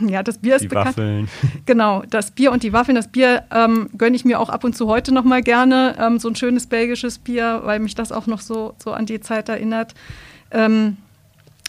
Ja, 0.00 0.22
das 0.22 0.38
Bier 0.38 0.56
ist 0.56 0.62
die 0.62 0.68
bekannt. 0.68 0.88
Waffeln. 0.88 1.28
Genau, 1.66 2.02
das 2.10 2.30
Bier 2.32 2.52
und 2.52 2.62
die 2.62 2.72
Waffeln. 2.72 2.96
Das 2.96 3.08
Bier 3.08 3.44
ähm, 3.52 3.88
gönne 3.96 4.16
ich 4.16 4.24
mir 4.24 4.40
auch 4.40 4.48
ab 4.48 4.64
und 4.64 4.76
zu 4.76 4.88
heute 4.88 5.12
noch 5.12 5.24
mal 5.24 5.42
gerne. 5.42 5.96
Ähm, 5.98 6.18
so 6.18 6.28
ein 6.28 6.36
schönes 6.36 6.66
belgisches 6.66 7.18
Bier, 7.18 7.62
weil 7.64 7.78
mich 7.78 7.94
das 7.94 8.12
auch 8.12 8.26
noch 8.26 8.40
so, 8.40 8.74
so 8.82 8.92
an 8.92 9.06
die 9.06 9.20
Zeit 9.20 9.48
erinnert. 9.48 9.94
Ähm, 10.50 10.96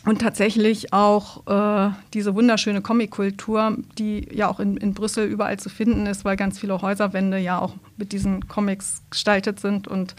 und 0.05 0.21
tatsächlich 0.21 0.93
auch 0.93 1.47
äh, 1.47 1.91
diese 2.13 2.35
wunderschöne 2.35 2.81
Comic-Kultur, 2.81 3.77
die 3.97 4.27
ja 4.31 4.47
auch 4.47 4.59
in, 4.59 4.77
in 4.77 4.93
Brüssel 4.93 5.25
überall 5.27 5.57
zu 5.57 5.69
finden 5.69 6.05
ist, 6.05 6.23
weil 6.23 6.35
ganz 6.35 6.59
viele 6.59 6.79
Häuserwände 6.79 7.39
ja 7.39 7.59
auch 7.59 7.73
mit 7.97 8.11
diesen 8.11 8.47
Comics 8.47 9.01
gestaltet 9.09 9.59
sind. 9.59 9.87
Und 9.87 10.15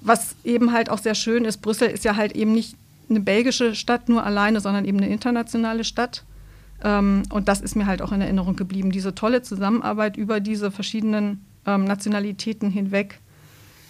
was 0.00 0.36
eben 0.44 0.72
halt 0.72 0.90
auch 0.90 0.98
sehr 0.98 1.16
schön 1.16 1.44
ist, 1.44 1.58
Brüssel 1.58 1.88
ist 1.88 2.04
ja 2.04 2.14
halt 2.14 2.36
eben 2.36 2.52
nicht 2.52 2.76
eine 3.10 3.20
belgische 3.20 3.74
Stadt 3.74 4.08
nur 4.08 4.24
alleine, 4.24 4.60
sondern 4.60 4.84
eben 4.84 4.98
eine 4.98 5.08
internationale 5.08 5.82
Stadt. 5.82 6.24
Ähm, 6.84 7.22
und 7.30 7.48
das 7.48 7.60
ist 7.60 7.74
mir 7.74 7.86
halt 7.86 8.02
auch 8.02 8.12
in 8.12 8.20
Erinnerung 8.20 8.54
geblieben. 8.54 8.92
Diese 8.92 9.14
tolle 9.14 9.42
Zusammenarbeit 9.42 10.16
über 10.16 10.38
diese 10.38 10.70
verschiedenen 10.70 11.44
ähm, 11.66 11.84
Nationalitäten 11.84 12.70
hinweg. 12.70 13.18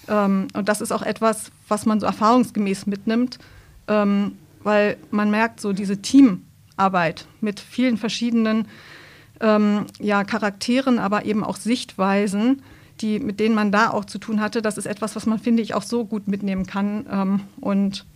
Ähm, 0.08 0.46
und 0.54 0.68
das 0.68 0.80
ist 0.80 0.92
auch 0.92 1.02
etwas, 1.02 1.50
was 1.68 1.84
man 1.84 2.00
so 2.00 2.06
erfahrungsgemäß 2.06 2.86
mitnimmt, 2.86 3.38
ähm, 3.88 4.32
weil 4.62 4.96
man 5.10 5.30
merkt, 5.30 5.60
so 5.60 5.72
diese 5.72 6.00
Teamarbeit 6.00 7.26
mit 7.40 7.60
vielen 7.60 7.98
verschiedenen 7.98 8.68
ähm, 9.40 9.86
ja, 9.98 10.22
Charakteren, 10.22 10.98
aber 11.00 11.24
eben 11.24 11.42
auch 11.42 11.56
Sichtweisen, 11.56 12.62
die, 13.00 13.18
mit 13.18 13.40
denen 13.40 13.56
man 13.56 13.72
da 13.72 13.90
auch 13.90 14.04
zu 14.04 14.18
tun 14.18 14.40
hatte, 14.40 14.62
das 14.62 14.78
ist 14.78 14.86
etwas, 14.86 15.16
was 15.16 15.26
man, 15.26 15.40
finde 15.40 15.62
ich, 15.62 15.74
auch 15.74 15.82
so 15.82 16.04
gut 16.04 16.28
mitnehmen 16.28 16.64
kann. 16.64 17.06
Ähm, 17.10 17.40
und 17.60 18.06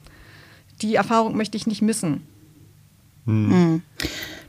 die 0.82 0.94
Erfahrung 0.94 1.36
möchte 1.36 1.56
ich 1.56 1.66
nicht 1.66 1.82
missen. 1.82 2.22
Hm. 3.26 3.82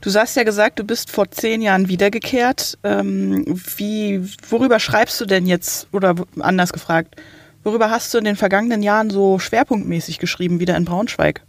Du 0.00 0.10
hast 0.14 0.34
ja 0.34 0.44
gesagt, 0.44 0.78
du 0.78 0.84
bist 0.84 1.10
vor 1.10 1.30
zehn 1.30 1.60
Jahren 1.60 1.88
wiedergekehrt. 1.88 2.78
Ähm, 2.84 3.44
wie, 3.76 4.22
worüber 4.48 4.80
schreibst 4.80 5.20
du 5.20 5.26
denn 5.26 5.46
jetzt, 5.46 5.88
oder 5.92 6.14
anders 6.38 6.72
gefragt, 6.72 7.16
worüber 7.64 7.90
hast 7.90 8.14
du 8.14 8.18
in 8.18 8.24
den 8.24 8.36
vergangenen 8.36 8.82
Jahren 8.82 9.10
so 9.10 9.38
schwerpunktmäßig 9.38 10.18
geschrieben, 10.18 10.58
wieder 10.58 10.76
in 10.76 10.86
Braunschweig? 10.86 11.42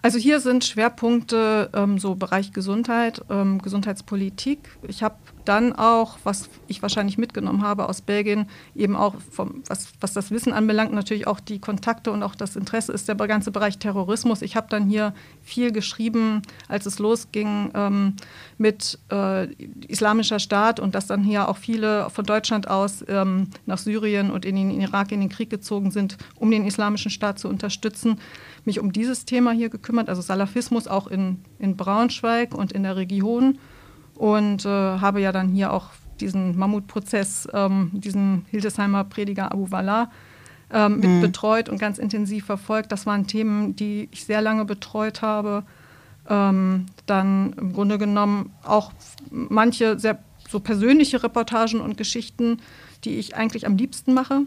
Also 0.00 0.18
hier 0.18 0.38
sind 0.38 0.64
Schwerpunkte 0.64 1.70
ähm, 1.74 1.98
so 1.98 2.14
Bereich 2.14 2.52
Gesundheit, 2.52 3.20
ähm, 3.28 3.60
Gesundheitspolitik. 3.60 4.60
Ich 4.86 5.02
habe 5.02 5.16
dann 5.48 5.72
auch, 5.72 6.18
was 6.24 6.50
ich 6.66 6.82
wahrscheinlich 6.82 7.16
mitgenommen 7.16 7.62
habe 7.62 7.88
aus 7.88 8.02
Belgien, 8.02 8.48
eben 8.74 8.96
auch, 8.96 9.14
vom, 9.30 9.62
was, 9.66 9.88
was 10.00 10.12
das 10.12 10.30
Wissen 10.30 10.52
anbelangt, 10.52 10.92
natürlich 10.92 11.26
auch 11.26 11.40
die 11.40 11.58
Kontakte 11.58 12.12
und 12.12 12.22
auch 12.22 12.34
das 12.34 12.54
Interesse 12.54 12.92
ist 12.92 13.08
der 13.08 13.16
ganze 13.16 13.50
Bereich 13.50 13.78
Terrorismus. 13.78 14.42
Ich 14.42 14.56
habe 14.56 14.66
dann 14.68 14.88
hier 14.88 15.14
viel 15.42 15.72
geschrieben, 15.72 16.42
als 16.68 16.86
es 16.86 16.98
losging 16.98 17.70
ähm, 17.74 18.16
mit 18.58 18.98
äh, 19.10 19.52
Islamischer 19.86 20.38
Staat 20.38 20.80
und 20.80 20.94
dass 20.94 21.06
dann 21.06 21.24
hier 21.24 21.48
auch 21.48 21.56
viele 21.56 22.10
von 22.10 22.24
Deutschland 22.24 22.68
aus 22.68 23.04
ähm, 23.08 23.48
nach 23.66 23.78
Syrien 23.78 24.30
und 24.30 24.44
in 24.44 24.56
den 24.56 24.70
Irak 24.80 25.12
in 25.12 25.20
den 25.20 25.28
Krieg 25.30 25.50
gezogen 25.50 25.90
sind, 25.90 26.18
um 26.36 26.50
den 26.50 26.66
Islamischen 26.66 27.10
Staat 27.10 27.38
zu 27.38 27.48
unterstützen 27.48 28.18
mich 28.68 28.78
um 28.78 28.92
dieses 28.92 29.24
Thema 29.24 29.50
hier 29.50 29.70
gekümmert, 29.70 30.08
also 30.08 30.22
Salafismus 30.22 30.86
auch 30.86 31.08
in, 31.08 31.40
in 31.58 31.76
Braunschweig 31.76 32.54
und 32.54 32.70
in 32.70 32.84
der 32.84 32.96
Region 32.96 33.58
und 34.18 34.64
äh, 34.64 34.68
habe 34.68 35.20
ja 35.20 35.32
dann 35.32 35.48
hier 35.48 35.72
auch 35.72 35.90
diesen 36.20 36.58
Mammutprozess, 36.58 37.48
ähm, 37.52 37.90
diesen 37.92 38.44
Hildesheimer 38.50 39.04
Prediger 39.04 39.52
Abu 39.52 39.70
Wallah 39.70 40.10
ähm, 40.72 40.96
mit 40.96 41.08
mhm. 41.08 41.20
betreut 41.20 41.68
und 41.68 41.78
ganz 41.78 41.98
intensiv 41.98 42.44
verfolgt. 42.44 42.90
Das 42.90 43.06
waren 43.06 43.26
Themen, 43.26 43.76
die 43.76 44.08
ich 44.10 44.24
sehr 44.24 44.42
lange 44.42 44.64
betreut 44.64 45.22
habe. 45.22 45.62
Ähm, 46.28 46.86
dann 47.06 47.52
im 47.54 47.72
Grunde 47.72 47.96
genommen 47.96 48.52
auch 48.64 48.92
manche 49.30 49.98
sehr 49.98 50.18
so 50.48 50.60
persönliche 50.60 51.22
Reportagen 51.22 51.80
und 51.80 51.96
Geschichten, 51.96 52.58
die 53.04 53.18
ich 53.18 53.36
eigentlich 53.36 53.66
am 53.66 53.76
liebsten 53.76 54.14
mache. 54.14 54.40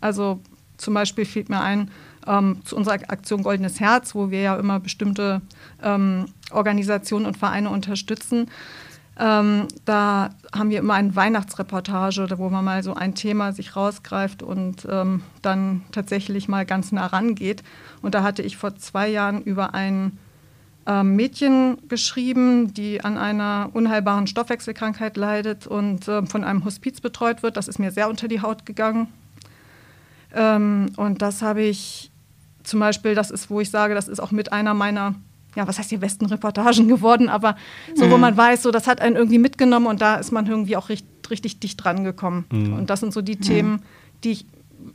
Also 0.00 0.40
zum 0.76 0.94
Beispiel 0.94 1.24
fehlt 1.24 1.48
mir 1.48 1.60
ein, 1.60 1.90
ähm, 2.26 2.62
zu 2.64 2.76
unserer 2.76 2.94
Aktion 3.08 3.42
Goldenes 3.42 3.80
Herz, 3.80 4.14
wo 4.14 4.30
wir 4.30 4.40
ja 4.40 4.56
immer 4.56 4.80
bestimmte 4.80 5.40
ähm, 5.82 6.26
Organisationen 6.50 7.26
und 7.26 7.36
Vereine 7.36 7.70
unterstützen. 7.70 8.48
Ähm, 9.16 9.68
da 9.84 10.30
haben 10.52 10.70
wir 10.70 10.80
immer 10.80 10.94
eine 10.94 11.14
Weihnachtsreportage, 11.14 12.28
wo 12.36 12.50
man 12.50 12.64
mal 12.64 12.82
so 12.82 12.94
ein 12.94 13.14
Thema 13.14 13.52
sich 13.52 13.76
rausgreift 13.76 14.42
und 14.42 14.86
ähm, 14.90 15.22
dann 15.40 15.82
tatsächlich 15.92 16.48
mal 16.48 16.66
ganz 16.66 16.90
nah 16.90 17.06
rangeht. 17.06 17.62
Und 18.02 18.14
da 18.14 18.22
hatte 18.22 18.42
ich 18.42 18.56
vor 18.56 18.74
zwei 18.76 19.08
Jahren 19.08 19.42
über 19.42 19.72
ein 19.72 20.18
ähm, 20.86 21.14
Mädchen 21.14 21.78
geschrieben, 21.88 22.74
die 22.74 23.02
an 23.02 23.16
einer 23.16 23.70
unheilbaren 23.72 24.26
Stoffwechselkrankheit 24.26 25.16
leidet 25.16 25.66
und 25.66 26.08
äh, 26.08 26.26
von 26.26 26.42
einem 26.42 26.64
Hospiz 26.64 27.00
betreut 27.00 27.42
wird. 27.42 27.56
Das 27.56 27.68
ist 27.68 27.78
mir 27.78 27.92
sehr 27.92 28.08
unter 28.08 28.26
die 28.26 28.42
Haut 28.42 28.66
gegangen. 28.66 29.08
Ähm, 30.34 30.90
und 30.96 31.22
das 31.22 31.40
habe 31.40 31.62
ich 31.62 32.10
zum 32.64 32.80
Beispiel, 32.80 33.14
das 33.14 33.30
ist, 33.30 33.50
wo 33.50 33.60
ich 33.60 33.70
sage, 33.70 33.94
das 33.94 34.08
ist 34.08 34.20
auch 34.20 34.30
mit 34.30 34.52
einer 34.52 34.74
meiner, 34.74 35.14
ja, 35.54 35.68
was 35.68 35.78
heißt 35.78 35.90
die 35.90 35.98
besten 35.98 36.26
Reportagen 36.26 36.88
geworden, 36.88 37.28
aber 37.28 37.56
so, 37.94 38.06
mhm. 38.06 38.10
wo 38.10 38.16
man 38.16 38.36
weiß, 38.36 38.62
so, 38.62 38.70
das 38.70 38.86
hat 38.86 39.00
einen 39.00 39.16
irgendwie 39.16 39.38
mitgenommen 39.38 39.86
und 39.86 40.00
da 40.00 40.16
ist 40.16 40.32
man 40.32 40.46
irgendwie 40.46 40.76
auch 40.76 40.88
richtig, 40.88 41.30
richtig 41.30 41.60
dicht 41.60 41.82
dran 41.82 42.04
gekommen. 42.04 42.44
Mhm. 42.50 42.74
Und 42.74 42.90
das 42.90 43.00
sind 43.00 43.12
so 43.12 43.22
die 43.22 43.36
mhm. 43.36 43.40
Themen, 43.40 43.82
die 44.24 44.32
ich 44.32 44.46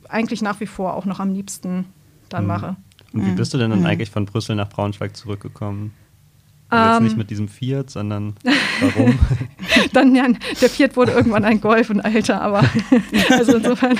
eigentlich 0.08 0.42
nach 0.42 0.60
wie 0.60 0.66
vor 0.66 0.94
auch 0.94 1.04
noch 1.04 1.18
am 1.18 1.32
liebsten 1.32 1.86
dann 2.28 2.44
mhm. 2.44 2.48
mache. 2.48 2.76
Und 3.12 3.26
wie 3.26 3.32
bist 3.32 3.52
du 3.52 3.58
denn 3.58 3.70
dann 3.70 3.80
mhm. 3.80 3.86
eigentlich 3.86 4.10
von 4.10 4.26
Brüssel 4.26 4.54
nach 4.54 4.68
Braunschweig 4.68 5.16
zurückgekommen? 5.16 5.92
Also 6.70 6.92
jetzt 6.92 7.02
nicht 7.02 7.12
ähm. 7.12 7.18
mit 7.18 7.30
diesem 7.30 7.48
Fiat, 7.48 7.90
sondern 7.90 8.34
warum? 8.80 9.18
Dann 9.92 10.14
ja, 10.14 10.28
der 10.60 10.70
Fiat 10.70 10.96
wurde 10.96 11.10
irgendwann 11.10 11.44
ein 11.44 11.60
Golf 11.60 11.90
und 11.90 11.98
älter, 11.98 12.40
aber 12.40 12.62
also 13.30 13.56
insofern 13.56 13.98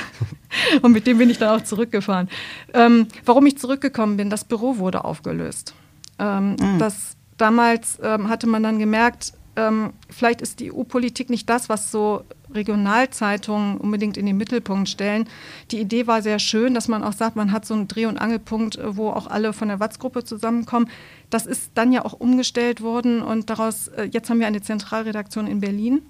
und 0.81 0.91
mit 0.91 1.07
dem 1.07 1.17
bin 1.17 1.29
ich 1.29 1.37
dann 1.37 1.59
auch 1.59 1.63
zurückgefahren. 1.63 2.29
Ähm, 2.73 3.07
warum 3.25 3.45
ich 3.45 3.57
zurückgekommen 3.57 4.17
bin, 4.17 4.29
das 4.29 4.43
Büro 4.43 4.77
wurde 4.77 5.05
aufgelöst. 5.05 5.73
Ähm, 6.19 6.51
mhm. 6.59 6.79
das, 6.79 7.15
damals 7.37 7.99
ähm, 8.01 8.29
hatte 8.29 8.47
man 8.47 8.63
dann 8.63 8.79
gemerkt, 8.79 9.33
ähm, 9.55 9.91
vielleicht 10.09 10.41
ist 10.41 10.59
die 10.59 10.71
EU-Politik 10.71 11.29
nicht 11.29 11.49
das, 11.49 11.67
was 11.67 11.91
so 11.91 12.23
Regionalzeitungen 12.53 13.77
unbedingt 13.77 14.17
in 14.17 14.25
den 14.25 14.37
Mittelpunkt 14.37 14.87
stellen. 14.87 15.27
Die 15.71 15.79
Idee 15.79 16.07
war 16.07 16.21
sehr 16.21 16.39
schön, 16.39 16.73
dass 16.73 16.87
man 16.87 17.03
auch 17.03 17.13
sagt, 17.13 17.35
man 17.35 17.51
hat 17.51 17.65
so 17.65 17.73
einen 17.73 17.87
Dreh- 17.87 18.05
und 18.05 18.17
Angelpunkt, 18.17 18.77
äh, 18.77 18.95
wo 18.95 19.09
auch 19.09 19.27
alle 19.27 19.51
von 19.51 19.67
der 19.67 19.79
Watz-Gruppe 19.79 20.23
zusammenkommen. 20.23 20.89
Das 21.29 21.45
ist 21.45 21.71
dann 21.75 21.91
ja 21.91 22.05
auch 22.05 22.13
umgestellt 22.13 22.81
worden 22.81 23.21
und 23.21 23.49
daraus, 23.49 23.87
äh, 23.89 24.03
jetzt 24.03 24.29
haben 24.29 24.39
wir 24.39 24.47
eine 24.47 24.61
Zentralredaktion 24.61 25.47
in 25.47 25.59
Berlin, 25.59 26.01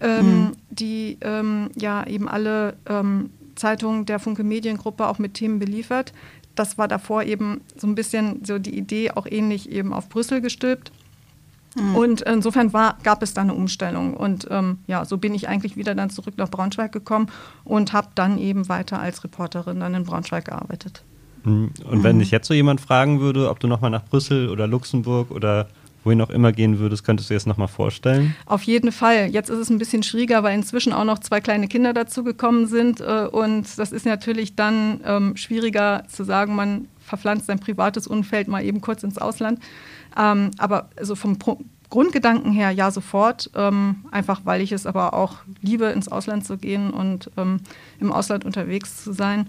ähm, 0.00 0.26
mhm. 0.26 0.52
die 0.70 1.18
ähm, 1.20 1.70
ja 1.76 2.06
eben 2.06 2.28
alle 2.28 2.76
ähm, 2.88 3.30
Zeitungen 3.56 4.06
der 4.06 4.18
Funke 4.18 4.44
Mediengruppe 4.44 5.06
auch 5.06 5.18
mit 5.18 5.34
Themen 5.34 5.58
beliefert. 5.58 6.12
Das 6.54 6.78
war 6.78 6.88
davor 6.88 7.24
eben 7.24 7.60
so 7.76 7.86
ein 7.86 7.94
bisschen 7.94 8.44
so 8.44 8.58
die 8.58 8.76
Idee 8.76 9.10
auch 9.10 9.26
ähnlich 9.26 9.70
eben 9.70 9.92
auf 9.92 10.08
Brüssel 10.08 10.40
gestülpt. 10.40 10.92
Mhm. 11.76 11.96
Und 11.96 12.20
insofern 12.22 12.72
war, 12.72 12.98
gab 13.02 13.22
es 13.22 13.34
da 13.34 13.40
eine 13.40 13.54
Umstellung. 13.54 14.14
Und 14.14 14.46
ähm, 14.50 14.78
ja, 14.86 15.04
so 15.04 15.18
bin 15.18 15.34
ich 15.34 15.48
eigentlich 15.48 15.76
wieder 15.76 15.94
dann 15.94 16.10
zurück 16.10 16.34
nach 16.36 16.48
Braunschweig 16.48 16.92
gekommen 16.92 17.28
und 17.64 17.92
habe 17.92 18.08
dann 18.14 18.38
eben 18.38 18.68
weiter 18.68 19.00
als 19.00 19.24
Reporterin 19.24 19.80
dann 19.80 19.94
in 19.94 20.04
Braunschweig 20.04 20.44
gearbeitet. 20.44 21.02
Mhm. 21.44 21.72
Und 21.84 22.04
wenn 22.04 22.16
mhm. 22.16 22.20
dich 22.20 22.30
jetzt 22.30 22.46
so 22.46 22.54
jemand 22.54 22.80
fragen 22.80 23.20
würde, 23.20 23.50
ob 23.50 23.60
du 23.60 23.66
nochmal 23.66 23.90
nach 23.90 24.04
Brüssel 24.04 24.48
oder 24.48 24.66
Luxemburg 24.66 25.30
oder 25.30 25.68
wohin 26.04 26.20
auch 26.20 26.30
immer 26.30 26.52
gehen 26.52 26.78
würdest, 26.78 27.04
könntest 27.04 27.28
du 27.28 27.34
dir 27.34 27.36
das 27.36 27.46
nochmal 27.46 27.68
vorstellen? 27.68 28.34
Auf 28.46 28.62
jeden 28.62 28.92
Fall. 28.92 29.28
Jetzt 29.30 29.50
ist 29.50 29.58
es 29.58 29.70
ein 29.70 29.78
bisschen 29.78 30.02
schwieriger, 30.02 30.42
weil 30.42 30.54
inzwischen 30.54 30.92
auch 30.92 31.04
noch 31.04 31.18
zwei 31.18 31.40
kleine 31.40 31.68
Kinder 31.68 31.92
dazugekommen 31.92 32.66
sind. 32.66 33.00
Äh, 33.00 33.28
und 33.30 33.78
das 33.78 33.92
ist 33.92 34.06
natürlich 34.06 34.56
dann 34.56 35.00
ähm, 35.04 35.36
schwieriger 35.36 36.04
zu 36.08 36.24
sagen, 36.24 36.54
man 36.54 36.88
verpflanzt 37.00 37.46
sein 37.46 37.58
privates 37.58 38.06
Umfeld 38.06 38.48
mal 38.48 38.64
eben 38.64 38.80
kurz 38.80 39.02
ins 39.02 39.18
Ausland. 39.18 39.60
Ähm, 40.16 40.50
aber 40.58 40.90
also 40.96 41.14
vom 41.14 41.38
Pro 41.38 41.58
Grundgedanken 41.90 42.50
her 42.50 42.72
ja 42.72 42.90
sofort, 42.90 43.50
ähm, 43.54 44.04
einfach 44.10 44.40
weil 44.44 44.60
ich 44.62 44.72
es 44.72 44.84
aber 44.84 45.14
auch 45.14 45.36
liebe, 45.62 45.84
ins 45.86 46.08
Ausland 46.08 46.44
zu 46.44 46.56
gehen 46.56 46.90
und 46.90 47.30
ähm, 47.36 47.60
im 48.00 48.10
Ausland 48.10 48.44
unterwegs 48.44 49.04
zu 49.04 49.12
sein. 49.12 49.48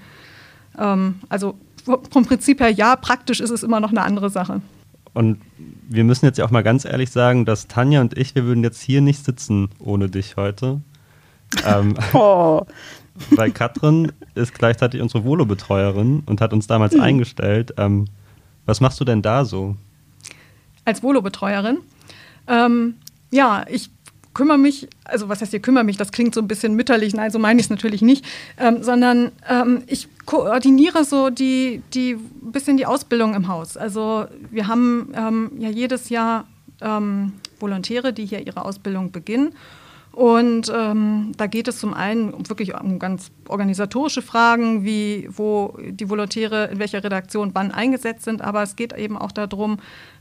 Ähm, 0.77 1.15
also 1.27 1.57
vom 1.85 2.25
Prinzip 2.25 2.59
her 2.59 2.69
ja, 2.69 2.97
praktisch 2.97 3.39
ist 3.39 3.49
es 3.49 3.63
immer 3.63 3.79
noch 3.79 3.89
eine 3.89 4.03
andere 4.03 4.29
Sache. 4.29 4.61
Und 5.15 5.39
wir 5.89 6.03
müssen 6.03 6.25
jetzt 6.25 6.37
ja 6.37 6.45
auch 6.45 6.51
mal 6.51 6.61
ganz 6.61 6.83
ehrlich 6.83 7.09
sagen, 7.09 7.45
dass 7.45 7.67
Tanja 7.67 8.01
und 8.01 8.17
ich, 8.17 8.35
wir 8.35 8.43
würden 8.43 8.63
jetzt 8.63 8.81
hier 8.81 8.99
nicht 8.99 9.23
sitzen 9.23 9.69
ohne 9.79 10.09
dich 10.09 10.35
heute. 10.35 10.81
Ähm, 11.65 11.95
oh. 12.13 12.65
Weil 13.31 13.51
Katrin 13.51 14.11
ist 14.35 14.53
gleichzeitig 14.53 15.01
unsere 15.01 15.23
Volo-Betreuerin 15.23 16.23
und 16.25 16.41
hat 16.41 16.51
uns 16.51 16.67
damals 16.67 16.93
hm. 16.93 16.99
eingestellt. 16.99 17.73
Ähm, 17.77 18.05
was 18.65 18.81
machst 18.81 18.99
du 18.99 19.05
denn 19.05 19.21
da 19.21 19.45
so? 19.45 19.77
Als 20.83 21.01
Volo-Betreuerin? 21.01 21.77
Ähm, 22.47 22.95
ja, 23.31 23.65
ich 23.69 23.89
kümmere 24.35 24.59
mich, 24.59 24.87
also 25.03 25.27
was 25.29 25.41
heißt 25.41 25.49
hier 25.49 25.61
kümmere 25.61 25.83
mich, 25.83 25.97
das 25.97 26.11
klingt 26.11 26.35
so 26.35 26.41
ein 26.41 26.47
bisschen 26.47 26.75
mütterlich, 26.75 27.15
nein, 27.15 27.31
so 27.31 27.39
meine 27.39 27.59
ich 27.59 27.65
es 27.65 27.69
natürlich 27.71 28.03
nicht, 28.03 28.23
ähm, 28.59 28.83
sondern 28.83 29.31
ähm, 29.49 29.81
ich 29.87 30.07
koordiniere 30.27 31.03
so 31.03 31.31
die, 31.31 31.81
die 31.95 32.17
bisschen 32.41 32.77
die 32.77 32.85
Ausbildung 32.85 33.33
im 33.33 33.47
Haus. 33.47 33.77
Also 33.77 34.25
wir 34.51 34.67
haben 34.67 35.11
ähm, 35.15 35.51
ja 35.57 35.69
jedes 35.69 36.09
Jahr 36.09 36.45
ähm, 36.81 37.33
Volontäre, 37.59 38.13
die 38.13 38.25
hier 38.25 38.45
ihre 38.45 38.63
Ausbildung 38.63 39.11
beginnen. 39.11 39.53
Und 40.11 40.71
ähm, 40.73 41.33
da 41.35 41.45
geht 41.47 41.67
es 41.67 41.79
zum 41.79 41.93
einen 41.93 42.47
wirklich 42.47 42.73
um 42.79 42.99
ganz 42.99 43.31
organisatorische 43.49 44.21
Fragen, 44.21 44.85
wie 44.85 45.27
wo 45.29 45.77
die 45.77 46.09
Volontäre 46.09 46.69
in 46.71 46.79
welcher 46.79 47.03
Redaktion 47.03 47.51
wann 47.53 47.71
eingesetzt 47.71 48.23
sind, 48.23 48.41
aber 48.41 48.63
es 48.63 48.77
geht 48.77 48.93
eben 48.93 49.17
auch 49.17 49.33
darum, 49.33 49.77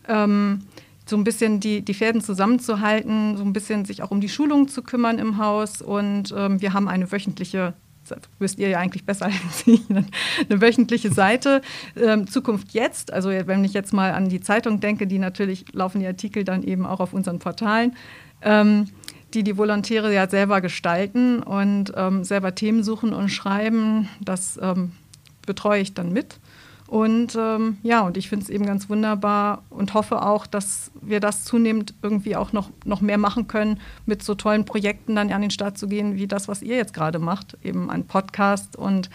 ähm, 0.08 0.62
so 1.06 1.16
ein 1.16 1.24
bisschen 1.24 1.60
die, 1.60 1.82
die 1.82 1.94
Fäden 1.94 2.20
zusammenzuhalten, 2.20 3.36
so 3.36 3.44
ein 3.44 3.52
bisschen 3.52 3.84
sich 3.84 4.02
auch 4.02 4.10
um 4.10 4.20
die 4.20 4.28
Schulung 4.28 4.68
zu 4.68 4.82
kümmern 4.82 5.18
im 5.18 5.38
Haus. 5.38 5.82
Und 5.82 6.34
ähm, 6.36 6.60
wir 6.60 6.72
haben 6.72 6.88
eine 6.88 7.12
wöchentliche, 7.12 7.74
das 8.08 8.18
wisst 8.38 8.58
ihr 8.58 8.68
ja 8.68 8.78
eigentlich 8.78 9.04
besser 9.04 9.26
als 9.46 9.66
ich, 9.66 9.82
eine 9.90 10.60
wöchentliche 10.60 11.12
Seite, 11.12 11.60
ähm, 11.96 12.26
Zukunft 12.26 12.72
jetzt. 12.72 13.12
Also 13.12 13.30
wenn 13.30 13.64
ich 13.64 13.74
jetzt 13.74 13.92
mal 13.92 14.12
an 14.12 14.28
die 14.28 14.40
Zeitung 14.40 14.80
denke, 14.80 15.06
die 15.06 15.18
natürlich 15.18 15.66
laufen 15.72 16.00
die 16.00 16.06
Artikel 16.06 16.44
dann 16.44 16.62
eben 16.62 16.86
auch 16.86 17.00
auf 17.00 17.12
unseren 17.12 17.38
Portalen. 17.38 17.94
Ähm, 18.42 18.88
die 19.34 19.42
die 19.42 19.56
Volontäre 19.56 20.14
ja 20.14 20.28
selber 20.28 20.60
gestalten 20.60 21.42
und 21.42 21.92
ähm, 21.96 22.22
selber 22.22 22.54
Themen 22.54 22.84
suchen 22.84 23.12
und 23.12 23.30
schreiben. 23.30 24.08
Das 24.20 24.58
ähm, 24.62 24.92
betreue 25.44 25.80
ich 25.80 25.92
dann 25.92 26.12
mit. 26.12 26.38
Und 26.94 27.34
ähm, 27.36 27.78
ja, 27.82 28.02
und 28.02 28.16
ich 28.16 28.28
finde 28.28 28.44
es 28.44 28.50
eben 28.50 28.66
ganz 28.66 28.88
wunderbar 28.88 29.64
und 29.68 29.94
hoffe 29.94 30.22
auch, 30.22 30.46
dass 30.46 30.92
wir 31.02 31.18
das 31.18 31.42
zunehmend 31.42 31.92
irgendwie 32.02 32.36
auch 32.36 32.52
noch, 32.52 32.70
noch 32.84 33.00
mehr 33.00 33.18
machen 33.18 33.48
können, 33.48 33.80
mit 34.06 34.22
so 34.22 34.36
tollen 34.36 34.64
Projekten 34.64 35.16
dann 35.16 35.32
an 35.32 35.40
den 35.40 35.50
Start 35.50 35.76
zu 35.76 35.88
gehen, 35.88 36.14
wie 36.14 36.28
das, 36.28 36.46
was 36.46 36.62
ihr 36.62 36.76
jetzt 36.76 36.94
gerade 36.94 37.18
macht, 37.18 37.58
eben 37.64 37.90
ein 37.90 38.06
Podcast 38.06 38.76
und 38.76 39.10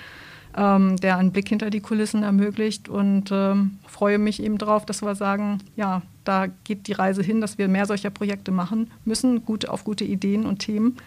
ähm, 0.57 0.97
der 0.97 1.15
einen 1.15 1.31
Blick 1.31 1.47
hinter 1.47 1.69
die 1.69 1.79
Kulissen 1.79 2.21
ermöglicht. 2.21 2.89
Und 2.89 3.31
ähm, 3.31 3.77
freue 3.87 4.17
mich 4.17 4.43
eben 4.43 4.57
darauf, 4.57 4.85
dass 4.85 5.01
wir 5.01 5.15
sagen, 5.15 5.59
ja, 5.77 6.01
da 6.25 6.47
geht 6.65 6.87
die 6.87 6.91
Reise 6.91 7.23
hin, 7.23 7.39
dass 7.39 7.57
wir 7.57 7.69
mehr 7.69 7.85
solcher 7.85 8.09
Projekte 8.09 8.51
machen 8.51 8.91
müssen, 9.05 9.45
gut 9.45 9.69
auf 9.69 9.85
gute 9.85 10.03
Ideen 10.03 10.45
und 10.45 10.59
Themen. 10.59 10.97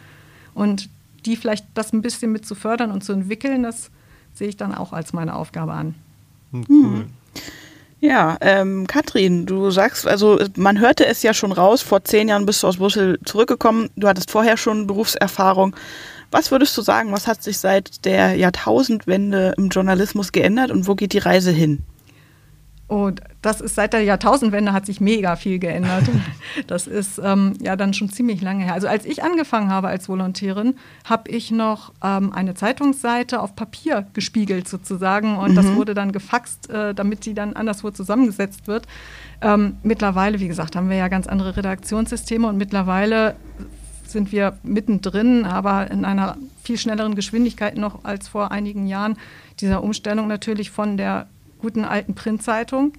Und 0.54 0.88
die 1.26 1.36
vielleicht 1.36 1.66
das 1.74 1.92
ein 1.92 2.00
bisschen 2.00 2.32
mit 2.32 2.46
zu 2.46 2.54
fördern 2.54 2.92
und 2.92 3.04
zu 3.04 3.12
entwickeln, 3.12 3.62
das 3.62 3.90
sehe 4.32 4.48
ich 4.48 4.56
dann 4.56 4.74
auch 4.74 4.94
als 4.94 5.12
meine 5.12 5.34
Aufgabe 5.34 5.74
an. 5.74 5.96
Hm, 6.52 6.64
cool. 6.68 7.06
Ja, 8.00 8.36
ähm, 8.40 8.88
Katrin, 8.88 9.46
du 9.46 9.70
sagst, 9.70 10.08
also 10.08 10.40
man 10.56 10.80
hörte 10.80 11.06
es 11.06 11.22
ja 11.22 11.32
schon 11.32 11.52
raus, 11.52 11.82
vor 11.82 12.02
zehn 12.02 12.28
Jahren 12.28 12.46
bist 12.46 12.62
du 12.62 12.66
aus 12.66 12.78
Brüssel 12.78 13.20
zurückgekommen, 13.24 13.90
du 13.94 14.08
hattest 14.08 14.32
vorher 14.32 14.56
schon 14.56 14.88
Berufserfahrung. 14.88 15.76
Was 16.32 16.50
würdest 16.50 16.76
du 16.76 16.82
sagen, 16.82 17.12
was 17.12 17.28
hat 17.28 17.42
sich 17.44 17.58
seit 17.58 18.04
der 18.04 18.34
Jahrtausendwende 18.34 19.54
im 19.56 19.68
Journalismus 19.68 20.32
geändert 20.32 20.72
und 20.72 20.88
wo 20.88 20.96
geht 20.96 21.12
die 21.12 21.18
Reise 21.18 21.52
hin? 21.52 21.84
Und 22.92 23.22
das 23.40 23.62
ist 23.62 23.74
seit 23.74 23.94
der 23.94 24.02
Jahrtausendwende 24.02 24.74
hat 24.74 24.84
sich 24.84 25.00
mega 25.00 25.36
viel 25.36 25.58
geändert. 25.58 26.04
Das 26.66 26.86
ist 26.86 27.18
ähm, 27.24 27.54
ja 27.62 27.76
dann 27.76 27.94
schon 27.94 28.10
ziemlich 28.10 28.42
lange 28.42 28.64
her. 28.64 28.74
Also 28.74 28.86
als 28.86 29.06
ich 29.06 29.22
angefangen 29.22 29.70
habe 29.70 29.88
als 29.88 30.06
Volontärin, 30.06 30.74
habe 31.04 31.30
ich 31.30 31.50
noch 31.50 31.94
ähm, 32.04 32.30
eine 32.34 32.52
Zeitungsseite 32.52 33.40
auf 33.40 33.56
Papier 33.56 34.06
gespiegelt 34.12 34.68
sozusagen 34.68 35.38
und 35.38 35.52
mhm. 35.52 35.56
das 35.56 35.74
wurde 35.74 35.94
dann 35.94 36.12
gefaxt, 36.12 36.68
äh, 36.68 36.94
damit 36.94 37.24
sie 37.24 37.32
dann 37.32 37.54
anderswo 37.54 37.90
zusammengesetzt 37.90 38.66
wird. 38.66 38.86
Ähm, 39.40 39.78
mittlerweile, 39.82 40.38
wie 40.40 40.48
gesagt, 40.48 40.76
haben 40.76 40.90
wir 40.90 40.98
ja 40.98 41.08
ganz 41.08 41.26
andere 41.26 41.56
Redaktionssysteme 41.56 42.46
und 42.46 42.58
mittlerweile 42.58 43.36
sind 44.04 44.32
wir 44.32 44.58
mittendrin, 44.62 45.46
aber 45.46 45.90
in 45.90 46.04
einer 46.04 46.36
viel 46.62 46.76
schnelleren 46.76 47.14
Geschwindigkeit 47.14 47.78
noch 47.78 48.04
als 48.04 48.28
vor 48.28 48.52
einigen 48.52 48.86
Jahren 48.86 49.16
dieser 49.60 49.82
Umstellung 49.82 50.28
natürlich 50.28 50.70
von 50.70 50.98
der 50.98 51.28
guten 51.62 51.84
alten 51.84 52.14
Printzeitung 52.14 52.92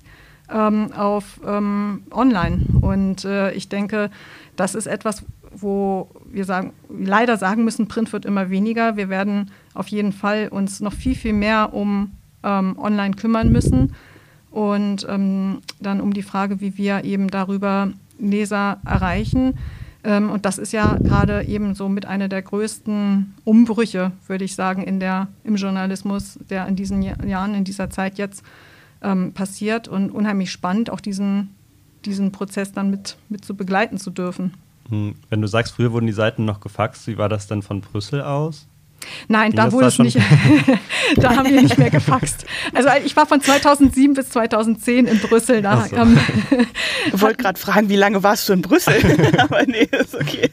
ähm, 0.51 0.91
auf 0.93 1.39
ähm, 1.45 2.03
online. 2.11 2.61
Und 2.81 3.25
äh, 3.25 3.51
ich 3.51 3.69
denke, 3.69 4.09
das 4.55 4.73
ist 4.73 4.87
etwas, 4.87 5.23
wo 5.55 6.09
wir 6.31 6.45
sagen, 6.45 6.73
leider 6.89 7.37
sagen 7.37 7.63
müssen, 7.63 7.87
Print 7.87 8.11
wird 8.11 8.25
immer 8.25 8.49
weniger. 8.49 8.97
Wir 8.97 9.09
werden 9.09 9.51
auf 9.73 9.89
jeden 9.89 10.13
Fall 10.13 10.47
uns 10.49 10.79
noch 10.79 10.93
viel, 10.93 11.15
viel 11.15 11.33
mehr 11.33 11.73
um 11.73 12.11
ähm, 12.43 12.77
online 12.79 13.15
kümmern 13.15 13.51
müssen. 13.51 13.93
Und 14.49 15.05
ähm, 15.09 15.61
dann 15.79 16.01
um 16.01 16.13
die 16.13 16.23
Frage, 16.23 16.61
wie 16.61 16.77
wir 16.77 17.03
eben 17.03 17.27
darüber 17.29 17.91
Leser 18.19 18.79
erreichen. 18.85 19.57
Ähm, 20.03 20.29
und 20.29 20.45
das 20.45 20.57
ist 20.57 20.73
ja 20.73 20.97
gerade 20.97 21.43
eben 21.43 21.75
so 21.75 21.87
mit 21.87 22.05
einer 22.05 22.27
der 22.27 22.41
größten 22.41 23.35
Umbrüche, 23.45 24.11
würde 24.27 24.43
ich 24.43 24.55
sagen, 24.55 24.83
in 24.83 24.99
der, 24.99 25.27
im 25.43 25.55
Journalismus, 25.55 26.37
der 26.49 26.67
in 26.67 26.75
diesen 26.75 27.01
Jahren, 27.01 27.55
in 27.55 27.63
dieser 27.63 27.89
Zeit 27.89 28.17
jetzt 28.17 28.43
ähm, 29.01 29.33
passiert. 29.33 29.87
Und 29.87 30.11
unheimlich 30.11 30.51
spannend, 30.51 30.89
auch 30.89 30.99
diesen, 30.99 31.55
diesen 32.05 32.31
Prozess 32.31 32.73
dann 32.73 32.89
mit, 32.89 33.17
mit 33.29 33.45
zu 33.45 33.55
begleiten 33.55 33.97
zu 33.97 34.11
dürfen. 34.11 34.53
Hm, 34.89 35.15
wenn 35.29 35.41
du 35.41 35.47
sagst, 35.47 35.75
früher 35.75 35.93
wurden 35.93 36.07
die 36.07 36.13
Seiten 36.13 36.43
noch 36.45 36.59
gefaxt, 36.59 37.07
wie 37.07 37.17
war 37.17 37.29
das 37.29 37.47
denn 37.47 37.61
von 37.61 37.81
Brüssel 37.81 38.21
aus? 38.21 38.67
Nein, 39.27 39.51
da 39.53 39.71
wurde 39.71 39.87
es 39.87 39.99
nicht. 39.99 40.17
da 41.17 41.35
haben 41.35 41.49
wir 41.49 41.61
nicht 41.61 41.77
mehr 41.77 41.89
gefaxt. 41.89 42.45
Also 42.73 42.89
ich 43.05 43.15
war 43.15 43.25
von 43.25 43.41
2007 43.41 44.13
bis 44.13 44.29
2010 44.29 45.05
in 45.05 45.19
Brüssel. 45.19 45.61
Da, 45.61 45.85
so. 45.85 45.95
ähm, 45.95 46.17
ich 47.13 47.21
wollte 47.21 47.37
gerade 47.37 47.59
fragen, 47.59 47.89
wie 47.89 47.95
lange 47.95 48.23
warst 48.23 48.49
du 48.49 48.53
in 48.53 48.61
Brüssel? 48.61 48.95
Aber 49.37 49.63
nee, 49.63 49.87
ist 49.91 50.15
okay. 50.15 50.49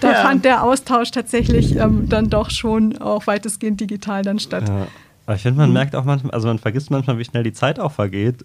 Da 0.00 0.12
ja. 0.12 0.22
fand 0.22 0.44
der 0.44 0.62
Austausch 0.62 1.10
tatsächlich 1.10 1.76
ähm, 1.76 2.08
dann 2.08 2.30
doch 2.30 2.50
schon 2.50 2.98
auch 2.98 3.26
weitestgehend 3.26 3.80
digital 3.80 4.22
dann 4.22 4.38
statt. 4.38 4.68
Ja. 4.68 4.86
Aber 5.26 5.36
ich 5.36 5.42
finde, 5.42 5.58
man 5.58 5.70
mhm. 5.70 5.74
merkt 5.74 5.94
auch 5.94 6.04
manchmal, 6.04 6.32
also 6.32 6.48
man 6.48 6.58
vergisst 6.58 6.90
manchmal, 6.90 7.18
wie 7.18 7.24
schnell 7.24 7.42
die 7.42 7.52
Zeit 7.52 7.78
auch 7.78 7.92
vergeht. 7.92 8.44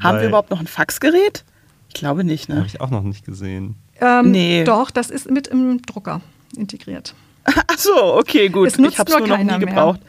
Haben 0.00 0.20
wir 0.20 0.28
überhaupt 0.28 0.50
noch 0.50 0.60
ein 0.60 0.66
Faxgerät? 0.66 1.44
Ich 1.88 1.94
glaube 1.94 2.24
nicht, 2.24 2.48
ne? 2.48 2.56
Habe 2.56 2.66
ich 2.66 2.80
auch 2.80 2.90
noch 2.90 3.02
nicht 3.02 3.24
gesehen. 3.24 3.76
Ähm, 4.00 4.30
nee. 4.30 4.64
Doch, 4.64 4.90
das 4.90 5.10
ist 5.10 5.30
mit 5.30 5.48
im 5.48 5.82
Drucker 5.82 6.20
integriert. 6.56 7.14
Ach 7.66 7.78
so, 7.78 8.14
okay, 8.14 8.48
gut. 8.48 8.68
Es 8.68 8.78
ich 8.78 8.98
habe 8.98 9.10
es 9.10 9.18
nur 9.18 9.28
noch 9.28 9.38
nie 9.38 9.58
gebraucht. 9.58 10.00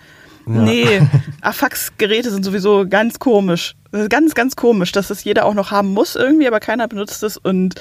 Ja. 0.47 0.61
Nee, 0.61 1.01
Ach, 1.41 1.53
Faxgeräte 1.53 2.31
sind 2.31 2.43
sowieso 2.43 2.87
ganz 2.87 3.19
komisch. 3.19 3.75
Ganz, 4.09 4.33
ganz 4.33 4.55
komisch, 4.55 4.91
dass 4.91 5.09
das 5.09 5.23
jeder 5.23 5.45
auch 5.45 5.53
noch 5.53 5.71
haben 5.71 5.93
muss 5.93 6.15
irgendwie, 6.15 6.47
aber 6.47 6.59
keiner 6.59 6.87
benutzt 6.87 7.23
es 7.23 7.37
und 7.37 7.75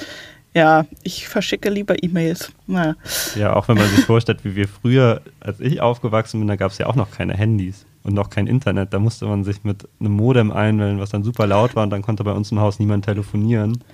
ja, 0.56 0.86
ich 1.02 1.28
verschicke 1.28 1.68
lieber 1.68 2.02
E-Mails. 2.02 2.50
Naja. 2.66 2.94
Ja, 3.34 3.52
auch 3.54 3.68
wenn 3.68 3.76
man 3.76 3.88
sich 3.90 4.06
vorstellt, 4.06 4.42
wie 4.42 4.56
wir 4.56 4.66
früher, 4.66 5.20
als 5.38 5.60
ich 5.60 5.82
aufgewachsen 5.82 6.40
bin, 6.40 6.48
da 6.48 6.56
gab 6.56 6.72
es 6.72 6.78
ja 6.78 6.86
auch 6.86 6.94
noch 6.94 7.10
keine 7.10 7.34
Handys 7.34 7.84
und 8.04 8.14
noch 8.14 8.30
kein 8.30 8.46
Internet. 8.46 8.94
Da 8.94 8.98
musste 8.98 9.26
man 9.26 9.44
sich 9.44 9.64
mit 9.64 9.86
einem 10.00 10.12
Modem 10.12 10.50
einwählen, 10.50 10.98
was 10.98 11.10
dann 11.10 11.24
super 11.24 11.46
laut 11.46 11.76
war 11.76 11.82
und 11.82 11.90
dann 11.90 12.00
konnte 12.00 12.24
bei 12.24 12.32
uns 12.32 12.52
im 12.52 12.60
Haus 12.60 12.78
niemand 12.78 13.04
telefonieren. 13.04 13.84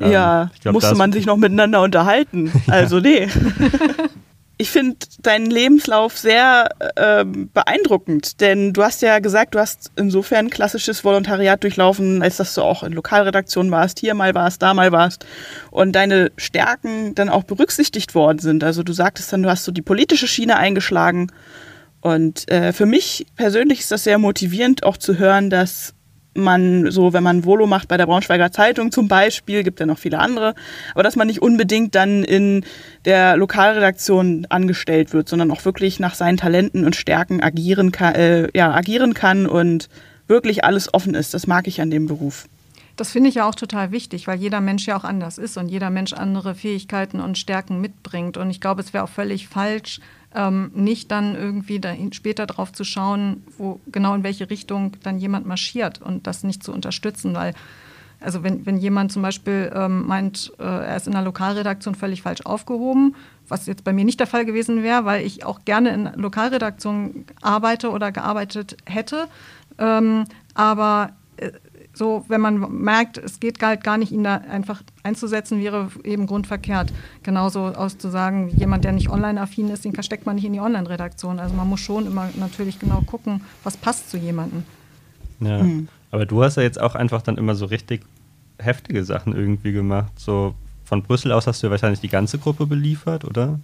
Ja, 0.00 0.42
ähm, 0.42 0.50
glaub, 0.60 0.74
musste 0.74 0.96
man 0.96 1.12
sich 1.12 1.26
noch 1.26 1.36
miteinander 1.36 1.80
unterhalten. 1.80 2.50
Also 2.66 2.98
nee. 2.98 3.28
ich 4.60 4.70
finde 4.70 4.98
deinen 5.22 5.50
Lebenslauf 5.50 6.18
sehr 6.18 6.68
äh, 6.94 7.24
beeindruckend, 7.24 8.42
denn 8.42 8.74
du 8.74 8.82
hast 8.82 9.00
ja 9.00 9.18
gesagt, 9.18 9.54
du 9.54 9.58
hast 9.58 9.90
insofern 9.96 10.50
klassisches 10.50 11.02
Volontariat 11.02 11.62
durchlaufen, 11.62 12.22
als 12.22 12.36
dass 12.36 12.52
du 12.52 12.60
auch 12.60 12.82
in 12.82 12.92
Lokalredaktionen 12.92 13.72
warst, 13.72 14.00
hier 14.00 14.12
mal 14.12 14.34
warst, 14.34 14.60
da 14.60 14.74
mal 14.74 14.92
warst 14.92 15.24
und 15.70 15.92
deine 15.92 16.30
Stärken 16.36 17.14
dann 17.14 17.30
auch 17.30 17.44
berücksichtigt 17.44 18.14
worden 18.14 18.38
sind. 18.38 18.62
Also 18.62 18.82
du 18.82 18.92
sagtest 18.92 19.32
dann, 19.32 19.42
du 19.42 19.48
hast 19.48 19.64
so 19.64 19.72
die 19.72 19.80
politische 19.80 20.28
Schiene 20.28 20.58
eingeschlagen 20.58 21.32
und 22.02 22.50
äh, 22.50 22.74
für 22.74 22.84
mich 22.84 23.28
persönlich 23.36 23.80
ist 23.80 23.92
das 23.92 24.04
sehr 24.04 24.18
motivierend, 24.18 24.84
auch 24.84 24.98
zu 24.98 25.16
hören, 25.18 25.48
dass 25.48 25.94
man 26.34 26.90
so, 26.90 27.12
wenn 27.12 27.22
man 27.22 27.44
Volo 27.44 27.66
macht 27.66 27.88
bei 27.88 27.96
der 27.96 28.06
Braunschweiger 28.06 28.52
Zeitung 28.52 28.92
zum 28.92 29.08
Beispiel, 29.08 29.62
gibt 29.62 29.80
ja 29.80 29.86
noch 29.86 29.98
viele 29.98 30.18
andere, 30.18 30.54
aber 30.94 31.02
dass 31.02 31.16
man 31.16 31.26
nicht 31.26 31.42
unbedingt 31.42 31.94
dann 31.94 32.22
in 32.24 32.64
der 33.04 33.36
Lokalredaktion 33.36 34.46
angestellt 34.48 35.12
wird, 35.12 35.28
sondern 35.28 35.50
auch 35.50 35.64
wirklich 35.64 35.98
nach 35.98 36.14
seinen 36.14 36.36
Talenten 36.36 36.84
und 36.84 36.96
Stärken 36.96 37.42
agieren 37.42 37.92
kann, 37.92 38.14
äh, 38.14 38.48
ja, 38.54 38.72
agieren 38.72 39.14
kann 39.14 39.46
und 39.46 39.88
wirklich 40.28 40.64
alles 40.64 40.92
offen 40.94 41.14
ist. 41.14 41.34
Das 41.34 41.46
mag 41.46 41.66
ich 41.66 41.80
an 41.80 41.90
dem 41.90 42.06
Beruf. 42.06 42.46
Das 42.96 43.12
finde 43.12 43.30
ich 43.30 43.36
ja 43.36 43.48
auch 43.48 43.54
total 43.54 43.92
wichtig, 43.92 44.26
weil 44.26 44.38
jeder 44.38 44.60
Mensch 44.60 44.86
ja 44.86 44.96
auch 44.96 45.04
anders 45.04 45.38
ist 45.38 45.56
und 45.56 45.68
jeder 45.68 45.90
Mensch 45.90 46.12
andere 46.12 46.54
Fähigkeiten 46.54 47.20
und 47.20 47.38
Stärken 47.38 47.80
mitbringt. 47.80 48.36
Und 48.36 48.50
ich 48.50 48.60
glaube, 48.60 48.82
es 48.82 48.92
wäre 48.92 49.04
auch 49.04 49.08
völlig 49.08 49.48
falsch, 49.48 50.00
ähm, 50.34 50.70
nicht 50.74 51.10
dann 51.10 51.34
irgendwie 51.34 51.80
später 52.12 52.46
drauf 52.46 52.72
zu 52.72 52.84
schauen, 52.84 53.42
wo 53.58 53.80
genau 53.90 54.14
in 54.14 54.22
welche 54.22 54.50
Richtung 54.50 54.92
dann 55.02 55.18
jemand 55.18 55.46
marschiert 55.46 56.00
und 56.00 56.26
das 56.26 56.44
nicht 56.44 56.62
zu 56.62 56.72
unterstützen, 56.72 57.34
weil 57.34 57.54
also 58.20 58.42
wenn, 58.42 58.66
wenn 58.66 58.76
jemand 58.76 59.12
zum 59.12 59.22
Beispiel 59.22 59.72
ähm, 59.74 60.06
meint, 60.06 60.52
äh, 60.58 60.62
er 60.64 60.96
ist 60.96 61.06
in 61.06 61.14
der 61.14 61.22
Lokalredaktion 61.22 61.94
völlig 61.94 62.22
falsch 62.22 62.42
aufgehoben, 62.44 63.16
was 63.48 63.66
jetzt 63.66 63.82
bei 63.82 63.92
mir 63.92 64.04
nicht 64.04 64.20
der 64.20 64.26
Fall 64.26 64.44
gewesen 64.44 64.82
wäre, 64.82 65.06
weil 65.06 65.24
ich 65.24 65.44
auch 65.44 65.64
gerne 65.64 65.90
in 65.90 66.10
Lokalredaktion 66.16 67.24
arbeite 67.40 67.90
oder 67.90 68.12
gearbeitet 68.12 68.76
hätte, 68.84 69.26
ähm, 69.78 70.26
aber 70.54 71.12
äh, 71.38 71.50
so, 72.00 72.24
wenn 72.28 72.40
man 72.40 72.82
merkt, 72.82 73.18
es 73.18 73.40
geht 73.40 73.62
halt 73.62 73.84
gar 73.84 73.98
nicht, 73.98 74.10
ihn 74.10 74.24
da 74.24 74.36
einfach 74.36 74.82
einzusetzen, 75.02 75.60
wäre 75.60 75.90
eben 76.02 76.26
grundverkehrt. 76.26 76.94
Genauso 77.22 77.66
auszusagen, 77.66 78.48
jemand, 78.56 78.84
der 78.84 78.92
nicht 78.92 79.10
online-affin 79.10 79.68
ist, 79.68 79.84
den 79.84 80.02
steckt 80.02 80.24
man 80.24 80.36
nicht 80.36 80.46
in 80.46 80.54
die 80.54 80.60
Online-Redaktion. 80.60 81.38
Also 81.38 81.54
man 81.54 81.68
muss 81.68 81.80
schon 81.80 82.06
immer 82.06 82.30
natürlich 82.36 82.78
genau 82.78 83.02
gucken, 83.02 83.42
was 83.64 83.76
passt 83.76 84.10
zu 84.10 84.16
jemandem. 84.16 84.62
Ja, 85.40 85.62
mhm. 85.62 85.88
aber 86.10 86.24
du 86.24 86.42
hast 86.42 86.56
ja 86.56 86.62
jetzt 86.62 86.80
auch 86.80 86.94
einfach 86.94 87.20
dann 87.20 87.36
immer 87.36 87.54
so 87.54 87.66
richtig 87.66 88.00
heftige 88.58 89.04
Sachen 89.04 89.36
irgendwie 89.36 89.72
gemacht. 89.72 90.12
So 90.16 90.54
von 90.86 91.02
Brüssel 91.02 91.32
aus 91.32 91.46
hast 91.46 91.62
du 91.62 91.66
ja 91.66 91.70
wahrscheinlich 91.70 92.00
die 92.00 92.08
ganze 92.08 92.38
Gruppe 92.38 92.64
beliefert, 92.64 93.26
oder? 93.26 93.60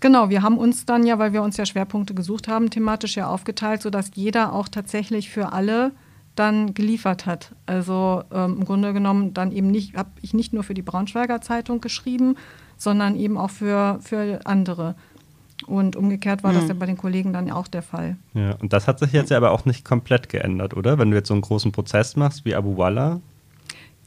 Genau, 0.00 0.28
wir 0.28 0.42
haben 0.42 0.58
uns 0.58 0.84
dann 0.84 1.06
ja, 1.06 1.18
weil 1.18 1.32
wir 1.32 1.42
uns 1.42 1.56
ja 1.56 1.64
Schwerpunkte 1.64 2.12
gesucht 2.12 2.46
haben, 2.46 2.68
thematisch 2.68 3.16
ja 3.16 3.28
aufgeteilt, 3.28 3.80
sodass 3.80 4.10
jeder 4.12 4.52
auch 4.52 4.68
tatsächlich 4.68 5.30
für 5.30 5.54
alle 5.54 5.92
dann 6.34 6.74
geliefert 6.74 7.26
hat. 7.26 7.54
Also 7.66 8.24
ähm, 8.32 8.58
im 8.58 8.64
Grunde 8.64 8.92
genommen 8.92 9.34
dann 9.34 9.52
eben 9.52 9.70
nicht, 9.70 9.96
habe 9.96 10.10
ich 10.22 10.34
nicht 10.34 10.52
nur 10.52 10.62
für 10.62 10.74
die 10.74 10.82
Braunschweiger 10.82 11.40
Zeitung 11.40 11.80
geschrieben, 11.80 12.36
sondern 12.76 13.16
eben 13.16 13.36
auch 13.36 13.50
für, 13.50 13.98
für 14.00 14.40
andere. 14.44 14.94
Und 15.66 15.96
umgekehrt 15.96 16.42
war 16.42 16.52
mhm. 16.52 16.56
das 16.56 16.68
ja 16.68 16.74
bei 16.74 16.86
den 16.86 16.96
Kollegen 16.96 17.32
dann 17.32 17.50
auch 17.50 17.68
der 17.68 17.82
Fall. 17.82 18.16
Ja, 18.34 18.54
und 18.56 18.72
das 18.72 18.88
hat 18.88 18.98
sich 18.98 19.12
jetzt 19.12 19.30
ja 19.30 19.36
aber 19.36 19.50
auch 19.50 19.64
nicht 19.66 19.84
komplett 19.84 20.28
geändert, 20.28 20.74
oder? 20.74 20.98
Wenn 20.98 21.10
du 21.10 21.16
jetzt 21.16 21.28
so 21.28 21.34
einen 21.34 21.42
großen 21.42 21.72
Prozess 21.72 22.16
machst 22.16 22.44
wie 22.44 22.54
Abu 22.54 22.76
Walla. 22.76 23.20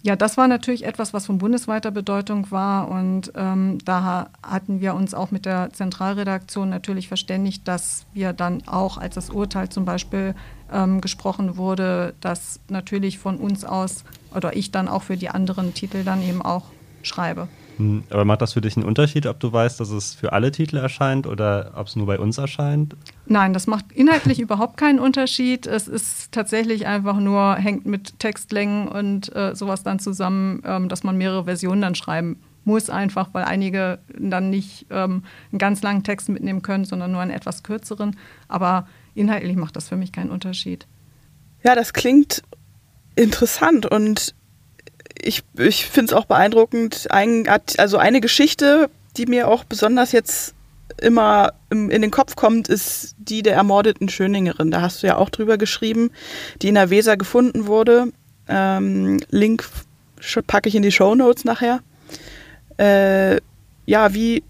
Ja, 0.06 0.18
das 0.18 0.36
war 0.36 0.50
natürlich 0.50 0.84
etwas, 0.84 1.14
was 1.14 1.28
von 1.28 1.38
bundesweiter 1.38 1.90
Bedeutung 1.90 2.52
war. 2.52 2.90
Und 2.90 3.32
ähm, 3.36 3.78
da 3.86 4.28
hatten 4.44 4.82
wir 4.82 4.96
uns 4.96 5.14
auch 5.14 5.32
mit 5.32 5.46
der 5.46 5.72
Zentralredaktion 5.72 6.70
natürlich 6.70 7.08
verständigt, 7.08 7.66
dass 7.70 8.06
wir 8.14 8.34
dann 8.34 8.68
auch, 8.68 8.98
als 8.98 9.16
das 9.16 9.30
Urteil 9.30 9.70
zum 9.70 9.86
Beispiel 9.86 10.36
ähm, 10.74 11.00
gesprochen 11.00 11.56
wurde, 11.56 12.16
dass 12.20 12.60
natürlich 12.68 13.18
von 13.18 13.38
uns 13.38 13.64
aus 13.64 14.04
oder 14.36 14.58
ich 14.58 14.72
dann 14.72 14.90
auch 14.90 15.04
für 15.04 15.16
die 15.16 15.30
anderen 15.30 15.74
Titel 15.74 16.04
dann 16.04 16.22
eben 16.22 16.42
auch 16.42 16.66
schreibe. 17.02 17.48
Hm, 17.78 18.04
aber 18.10 18.26
macht 18.26 18.42
das 18.42 18.54
für 18.54 18.62
dich 18.62 18.78
einen 18.78 18.86
Unterschied, 18.86 19.26
ob 19.26 19.40
du 19.40 19.52
weißt, 19.52 19.80
dass 19.80 19.90
es 19.90 20.14
für 20.14 20.34
alle 20.34 20.52
Titel 20.52 20.78
erscheint 20.78 21.26
oder 21.26 21.74
ob 21.76 21.88
es 21.88 21.96
nur 21.96 22.06
bei 22.06 22.20
uns 22.20 22.38
erscheint? 22.38 22.96
Nein, 23.26 23.54
das 23.54 23.68
macht 23.68 23.92
inhaltlich 23.92 24.40
überhaupt 24.42 24.78
keinen 24.78 25.00
Unterschied. 25.00 25.66
Es 25.66 25.88
ist 25.88 26.32
tatsächlich 26.32 26.86
einfach 26.86 27.20
nur, 27.20 27.56
hängt 27.56 27.86
mit 27.86 28.20
Textlängen 28.20 28.88
und 28.88 29.36
äh, 29.36 29.56
sowas 29.56 29.84
dann 29.84 30.00
zusammen, 30.00 30.62
ähm, 30.66 30.90
dass 30.90 31.04
man 31.04 31.18
mehrere 31.18 31.46
Versionen 31.46 31.82
dann 31.82 31.96
schreiben 31.96 32.40
muss, 32.66 32.90
einfach 32.90 33.30
weil 33.34 33.44
einige 33.44 34.00
dann 34.18 34.50
nicht 34.50 34.86
ähm, 34.90 35.24
einen 35.52 35.60
ganz 35.60 35.82
langen 35.82 36.04
Text 36.04 36.30
mitnehmen 36.30 36.62
können, 36.62 36.86
sondern 36.86 37.12
nur 37.12 37.22
einen 37.22 37.32
etwas 37.32 37.64
kürzeren. 37.64 38.18
Aber 38.48 38.88
inhaltlich 39.16 39.56
macht 39.56 39.76
das 39.76 39.90
für 39.90 39.98
mich 39.98 40.12
keinen 40.12 40.30
Unterschied. 40.30 40.88
Ja, 41.64 41.76
das 41.76 41.94
klingt 41.94 42.44
interessant 43.16 43.86
und 43.86 44.36
ich, 45.24 45.44
ich 45.58 45.86
finde 45.86 46.14
es 46.14 46.18
auch 46.18 46.26
beeindruckend. 46.26 47.08
Ein, 47.10 47.48
also 47.78 47.98
eine 47.98 48.22
Geschichte, 48.22 48.90
die 49.18 49.26
mir 49.26 49.48
auch 49.48 49.64
besonders 49.64 50.12
jetzt 50.12 50.54
immer 51.02 51.54
in 51.70 51.90
den 51.90 52.12
Kopf 52.12 52.36
kommt, 52.36 52.68
ist 52.68 53.16
die 53.18 53.42
der 53.42 53.56
ermordeten 53.56 54.10
Schöningerin. 54.10 54.72
Da 54.72 54.82
hast 54.82 55.02
du 55.02 55.08
ja 55.08 55.18
auch 55.18 55.30
drüber 55.30 55.58
geschrieben, 55.58 56.12
die 56.62 56.70
in 56.70 56.76
der 56.76 56.90
Weser 56.90 57.18
gefunden 57.18 57.66
wurde. 57.66 58.12
Ähm, 58.48 59.20
Link 59.30 59.66
packe 60.48 60.70
ich 60.70 60.76
in 60.76 60.84
die 60.84 60.92
Show 60.92 61.16
Notes 61.16 61.46
nachher. 61.46 61.82
Äh, 62.78 63.38
ja, 63.86 64.14
wie, 64.14 64.44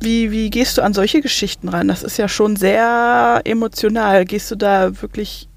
wie, 0.00 0.30
wie 0.30 0.50
gehst 0.50 0.78
du 0.78 0.82
an 0.82 0.94
solche 0.94 1.20
Geschichten 1.20 1.68
ran? 1.68 1.88
Das 1.88 2.02
ist 2.02 2.18
ja 2.18 2.28
schon 2.28 2.56
sehr 2.56 3.40
emotional. 3.44 4.24
Gehst 4.24 4.50
du 4.50 4.56
da 4.56 5.00
wirklich 5.00 5.48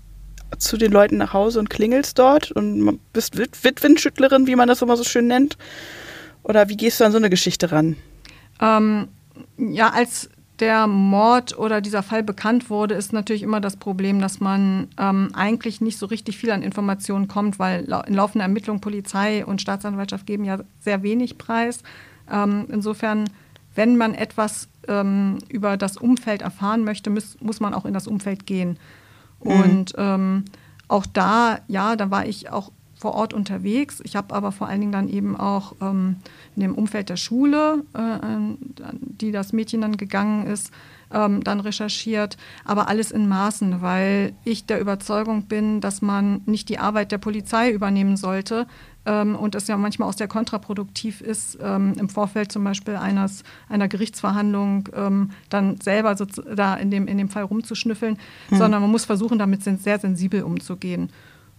zu 0.58 0.78
den 0.78 0.92
Leuten 0.92 1.18
nach 1.18 1.34
Hause 1.34 1.60
und 1.60 1.70
klingelst 1.70 2.18
dort 2.20 2.52
und 2.52 3.00
bist 3.14 3.38
Wit 3.38 3.64
Witwenschüttlerin, 3.64 4.48
wie 4.48 4.56
man 4.56 4.68
das 4.68 4.82
immer 4.82 4.98
so 4.98 5.04
schön 5.04 5.28
nennt? 5.28 5.58
Oder 6.44 6.70
wie 6.70 6.78
gehst 6.78 7.00
du 7.00 7.06
an 7.06 7.12
so 7.12 7.18
eine 7.18 7.30
Geschichte 7.30 7.72
ran? 7.72 7.96
Ähm, 8.62 9.08
ja, 9.58 9.90
als 9.90 10.30
der 10.60 10.88
Mord 10.88 11.58
oder 11.58 11.82
dieser 11.82 12.04
Fall 12.04 12.24
bekannt 12.24 12.70
wurde, 12.70 12.96
ist 12.96 13.14
natürlich 13.14 13.44
immer 13.44 13.62
das 13.62 13.78
Problem, 13.78 14.20
dass 14.20 14.40
man 14.40 14.88
ähm, 14.98 15.30
eigentlich 15.34 15.80
nicht 15.80 15.98
so 15.98 16.06
richtig 16.06 16.38
viel 16.38 16.52
an 16.52 16.62
Informationen 16.62 17.28
kommt, 17.28 17.60
weil 17.60 17.86
in 18.08 18.14
laufender 18.14 18.44
Ermittlung 18.44 18.82
Polizei 18.82 19.46
und 19.46 19.62
Staatsanwaltschaft 19.62 20.26
geben 20.26 20.44
ja 20.44 20.60
sehr 20.80 21.02
wenig 21.04 21.38
Preis. 21.38 21.82
Ähm, 22.32 22.66
insofern, 22.70 23.30
wenn 23.76 23.96
man 23.96 24.14
etwas 24.14 24.68
ähm, 24.88 25.38
über 25.48 25.78
das 25.78 25.98
Umfeld 25.98 26.42
erfahren 26.42 26.84
möchte, 26.84 27.10
muss, 27.10 27.38
muss 27.40 27.60
man 27.60 27.74
auch 27.74 27.86
in 27.86 27.94
das 27.94 28.08
Umfeld 28.08 28.46
gehen. 28.46 28.78
Mhm. 29.44 29.52
Und 29.52 29.94
ähm, 29.98 30.46
auch 30.88 31.06
da, 31.06 31.60
ja, 31.68 31.96
da 31.96 32.12
war 32.12 32.26
ich 32.26 32.50
auch 32.50 32.72
vor 33.00 33.14
Ort 33.14 33.34
unterwegs. 33.34 34.02
Ich 34.04 34.18
habe 34.18 34.36
aber 34.36 34.52
vor 34.52 34.68
allen 34.68 34.82
Dingen 34.82 34.92
dann 34.92 35.08
eben 35.08 35.38
auch 35.38 35.74
ähm, 35.82 36.18
in 36.58 36.64
dem 36.64 36.76
Umfeld 36.76 37.08
der 37.08 37.16
Schule, 37.16 37.86
äh, 37.94 38.84
die 39.00 39.32
das 39.32 39.54
Mädchen 39.54 39.80
dann 39.80 39.96
gegangen 39.96 40.46
ist, 40.48 40.72
ähm, 41.12 41.42
dann 41.42 41.62
recherchiert, 41.62 42.38
aber 42.66 42.90
alles 42.90 43.12
in 43.12 43.30
Maßen, 43.30 43.82
weil 43.82 44.34
ich 44.44 44.66
der 44.66 44.82
Überzeugung 44.82 45.44
bin, 45.44 45.80
dass 45.80 46.02
man 46.02 46.42
nicht 46.46 46.68
die 46.68 46.78
Arbeit 46.78 47.14
der 47.14 47.18
Polizei 47.20 47.72
übernehmen 47.72 48.18
sollte 48.18 48.68
ähm, 49.06 49.36
und 49.36 49.56
es 49.56 49.68
ja 49.68 49.78
manchmal 49.78 50.10
auch 50.10 50.14
sehr 50.14 50.28
kontraproduktiv 50.28 51.22
ist, 51.22 51.58
ähm, 51.62 51.94
im 52.00 52.10
Vorfeld 52.10 52.52
zum 52.52 52.64
Beispiel 52.64 52.96
eines, 52.96 53.44
einer 53.68 53.88
Gerichtsverhandlung 53.88 54.90
ähm, 54.96 55.32
dann 55.50 55.80
selber 55.82 56.16
so, 56.18 56.26
da 56.26 56.76
in 56.76 56.92
dem, 56.92 57.08
in 57.08 57.18
dem 57.18 57.30
Fall 57.30 57.44
rumzuschnüffeln, 57.44 58.18
mhm. 58.50 58.58
sondern 58.58 58.82
man 58.82 58.92
muss 58.92 59.06
versuchen, 59.06 59.40
damit 59.40 59.64
sehr 59.64 60.00
sensibel 60.00 60.44
umzugehen. 60.44 61.10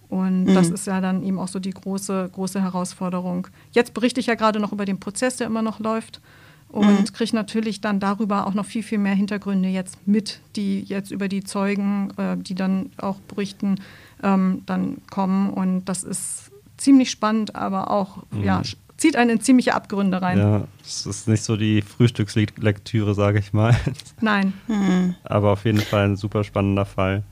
Und 0.08 0.44
mhm. 0.44 0.54
das 0.54 0.68
ist 0.70 0.86
ja 0.86 1.00
dann 1.00 1.22
eben 1.22 1.38
auch 1.38 1.48
so 1.48 1.60
die 1.60 1.70
große, 1.70 2.30
große 2.32 2.60
Herausforderung. 2.60 3.46
Jetzt 3.72 3.94
berichte 3.94 4.20
ich 4.20 4.26
ja 4.26 4.34
gerade 4.34 4.58
noch 4.58 4.72
über 4.72 4.84
den 4.84 4.98
Prozess, 4.98 5.36
der 5.36 5.46
immer 5.46 5.62
noch 5.62 5.78
läuft 5.78 6.20
und 6.68 7.00
mhm. 7.00 7.12
kriege 7.12 7.34
natürlich 7.34 7.80
dann 7.80 8.00
darüber 8.00 8.46
auch 8.46 8.54
noch 8.54 8.66
viel, 8.66 8.82
viel 8.82 8.98
mehr 8.98 9.14
Hintergründe 9.14 9.68
jetzt 9.68 10.06
mit, 10.06 10.40
die 10.56 10.80
jetzt 10.82 11.10
über 11.10 11.28
die 11.28 11.42
Zeugen, 11.42 12.12
äh, 12.16 12.36
die 12.36 12.54
dann 12.54 12.90
auch 12.96 13.18
berichten, 13.20 13.76
ähm, 14.22 14.62
dann 14.66 14.98
kommen. 15.10 15.50
Und 15.50 15.84
das 15.86 16.04
ist 16.04 16.49
ziemlich 16.80 17.10
spannend, 17.10 17.54
aber 17.54 17.90
auch, 17.90 18.18
mhm. 18.30 18.44
ja, 18.44 18.62
zieht 18.96 19.16
einen 19.16 19.30
in 19.30 19.40
ziemliche 19.40 19.74
Abgründe 19.74 20.20
rein. 20.20 20.38
Ja, 20.38 20.64
es 20.84 21.06
ist 21.06 21.28
nicht 21.28 21.42
so 21.42 21.56
die 21.56 21.82
Frühstückslektüre, 21.82 23.14
sage 23.14 23.38
ich 23.38 23.52
mal. 23.52 23.74
Nein. 24.20 24.52
Mhm. 24.68 25.14
Aber 25.24 25.52
auf 25.52 25.64
jeden 25.64 25.80
Fall 25.80 26.04
ein 26.04 26.16
super 26.16 26.44
spannender 26.44 26.84
Fall. 26.84 27.22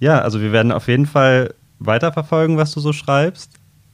Ja, 0.00 0.20
also 0.20 0.40
wir 0.40 0.52
werden 0.52 0.70
auf 0.72 0.88
jeden 0.88 1.06
Fall 1.06 1.54
weiterverfolgen, 1.78 2.56
was 2.56 2.72
du 2.72 2.80
so 2.80 2.92
schreibst. 2.92 3.52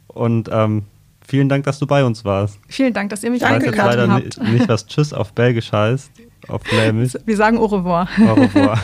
Und 0.08 0.48
ähm, 0.52 0.84
vielen 1.26 1.48
Dank, 1.48 1.64
dass 1.64 1.78
du 1.78 1.86
bei 1.86 2.04
uns 2.04 2.24
warst. 2.24 2.58
Vielen 2.68 2.92
Dank, 2.92 3.10
dass 3.10 3.22
ihr 3.22 3.30
mich 3.30 3.44
eingeladen 3.44 4.12
habt. 4.12 4.24
Ich 4.24 4.30
weiß 4.30 4.36
leider 4.36 4.52
nicht, 4.52 4.68
was 4.68 4.86
Tschüss 4.86 5.12
auf 5.12 5.32
Belgisch 5.32 5.72
heißt, 5.72 6.10
auf 6.48 6.62
Flämisch. 6.64 7.12
Wir 7.24 7.36
sagen 7.36 7.58
Au 7.58 7.66
revoir. 7.66 8.08
Au 8.18 8.34
revoir. 8.34 8.78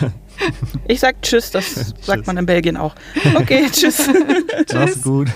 Ich 0.89 1.01
sag 1.01 1.21
Tschüss, 1.23 1.51
das 1.51 1.65
tschüss. 1.75 1.95
sagt 2.03 2.27
man 2.27 2.37
in 2.37 2.47
Belgien 2.47 2.77
auch. 2.77 2.95
Okay, 3.35 3.67
Tschüss. 3.73 4.09
Mach's 4.73 5.03
gut. 5.03 5.29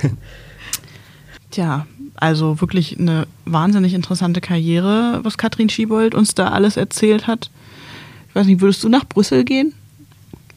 Tja, 1.50 1.86
also 2.16 2.60
wirklich 2.60 2.98
eine 2.98 3.26
wahnsinnig 3.44 3.94
interessante 3.94 4.40
Karriere, 4.40 5.20
was 5.22 5.36
Katrin 5.38 5.68
Schiebold 5.68 6.14
uns 6.14 6.34
da 6.34 6.48
alles 6.48 6.76
erzählt 6.76 7.26
hat. 7.26 7.50
Ich 8.28 8.34
weiß 8.34 8.46
nicht, 8.46 8.60
würdest 8.60 8.82
du 8.82 8.88
nach 8.88 9.04
Brüssel 9.04 9.44
gehen? 9.44 9.74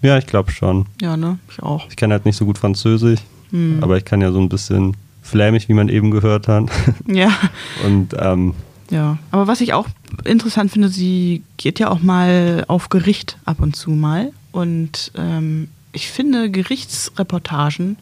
Ja, 0.01 0.17
ich 0.17 0.27
glaube 0.27 0.51
schon. 0.51 0.85
Ja, 1.01 1.17
ne? 1.17 1.39
Ich 1.51 1.61
auch. 1.61 1.87
Ich 1.89 1.95
kann 1.95 2.11
halt 2.11 2.25
nicht 2.25 2.37
so 2.37 2.45
gut 2.45 2.57
Französisch, 2.57 3.19
hm. 3.51 3.79
aber 3.81 3.97
ich 3.97 4.05
kann 4.05 4.21
ja 4.21 4.31
so 4.31 4.39
ein 4.39 4.49
bisschen 4.49 4.95
flämisch, 5.21 5.67
wie 5.67 5.73
man 5.73 5.89
eben 5.89 6.11
gehört 6.11 6.47
hat. 6.47 6.65
Ja. 7.05 7.31
Und 7.85 8.15
ähm, 8.17 8.53
ja, 8.89 9.17
aber 9.31 9.47
was 9.47 9.61
ich 9.61 9.73
auch 9.73 9.87
interessant 10.23 10.71
finde, 10.71 10.89
sie 10.89 11.43
geht 11.57 11.79
ja 11.79 11.89
auch 11.89 11.99
mal 11.99 12.63
auf 12.67 12.89
Gericht 12.89 13.37
ab 13.45 13.57
und 13.59 13.75
zu 13.75 13.91
mal. 13.91 14.31
Und 14.51 15.11
ähm, 15.15 15.67
ich 15.91 16.09
finde, 16.09 16.49
Gerichtsreportagen 16.49 17.97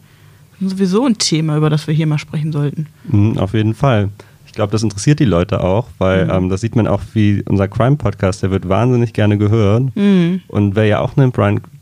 sind 0.58 0.68
sowieso 0.68 1.04
ein 1.04 1.18
Thema, 1.18 1.56
über 1.56 1.70
das 1.70 1.86
wir 1.86 1.94
hier 1.94 2.06
mal 2.06 2.18
sprechen 2.18 2.52
sollten. 2.52 2.86
Mhm, 3.08 3.38
auf 3.38 3.54
jeden 3.54 3.74
Fall. 3.74 4.10
Ich 4.46 4.52
glaube, 4.52 4.72
das 4.72 4.82
interessiert 4.82 5.20
die 5.20 5.26
Leute 5.26 5.62
auch, 5.62 5.88
weil 5.98 6.24
mhm. 6.24 6.30
ähm, 6.30 6.48
das 6.48 6.62
sieht 6.62 6.76
man 6.76 6.86
auch, 6.86 7.02
wie 7.12 7.42
unser 7.46 7.68
Crime-Podcast, 7.68 8.42
der 8.42 8.50
wird 8.50 8.68
wahnsinnig 8.68 9.12
gerne 9.12 9.36
gehört. 9.36 9.94
Mhm. 9.94 10.40
Und 10.48 10.76
wer 10.76 10.86
ja 10.86 11.00
auch 11.00 11.16
einen 11.16 11.32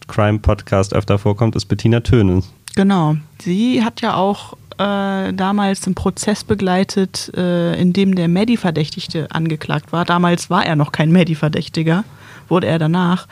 Crime-Podcast 0.09 0.95
öfter 0.95 1.19
vorkommt, 1.19 1.55
ist 1.57 1.67
Bettina 1.67 2.01
Tönes. 2.01 2.53
Genau. 2.75 3.17
Sie 3.40 3.85
hat 3.85 4.01
ja 4.01 4.17
auch 4.17 4.57
äh, 4.79 5.33
damals 5.33 5.87
einen 5.87 5.95
Prozess 5.95 6.45
begleitet, 6.45 7.33
äh, 7.37 7.81
in 7.81 7.93
dem 7.93 8.15
der 8.15 8.29
Medi-Verdächtigte 8.29 9.29
angeklagt 9.31 9.93
war. 9.93 10.05
Damals 10.05 10.51
war 10.51 10.65
er 10.67 10.77
noch 10.77 10.93
kein 10.93 11.13
Medi-Verdächtiger, 11.13 12.05
wurde 12.49 12.67
er 12.67 12.79
danach. 12.79 13.27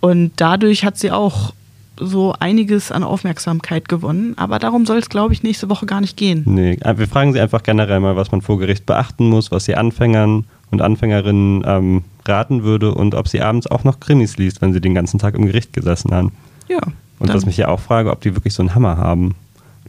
Und 0.00 0.32
dadurch 0.36 0.84
hat 0.84 0.98
sie 0.98 1.10
auch 1.10 1.52
so 1.96 2.34
einiges 2.40 2.90
an 2.90 3.04
Aufmerksamkeit 3.04 3.88
gewonnen. 3.88 4.34
Aber 4.36 4.58
darum 4.58 4.86
soll 4.86 4.98
es, 4.98 5.10
glaube 5.10 5.34
ich, 5.34 5.42
nächste 5.42 5.68
Woche 5.68 5.86
gar 5.86 6.00
nicht 6.00 6.16
gehen. 6.16 6.44
Nee, 6.46 6.78
äh, 6.80 6.98
wir 6.98 7.06
fragen 7.06 7.32
Sie 7.32 7.40
einfach 7.40 7.62
generell 7.62 8.00
mal, 8.00 8.16
was 8.16 8.32
man 8.32 8.40
vor 8.40 8.58
Gericht 8.58 8.86
beachten 8.86 9.28
muss, 9.28 9.50
was 9.50 9.66
Sie 9.66 9.76
Anfängern 9.76 10.44
und 10.70 10.82
Anfängerinnen 10.82 11.62
ähm, 11.66 12.04
raten 12.26 12.62
würde 12.62 12.94
und 12.94 13.14
ob 13.14 13.28
sie 13.28 13.40
abends 13.40 13.66
auch 13.66 13.84
noch 13.84 14.00
Krimis 14.00 14.36
liest, 14.36 14.62
wenn 14.62 14.72
sie 14.72 14.80
den 14.80 14.94
ganzen 14.94 15.18
Tag 15.18 15.34
im 15.34 15.46
Gericht 15.46 15.72
gesessen 15.72 16.12
haben. 16.12 16.32
Ja. 16.68 16.78
Und 17.18 17.34
was 17.34 17.44
mich 17.44 17.56
ja 17.56 17.68
auch 17.68 17.80
frage, 17.80 18.10
ob 18.10 18.22
die 18.22 18.34
wirklich 18.34 18.54
so 18.54 18.62
einen 18.62 18.74
Hammer 18.74 18.96
haben 18.96 19.34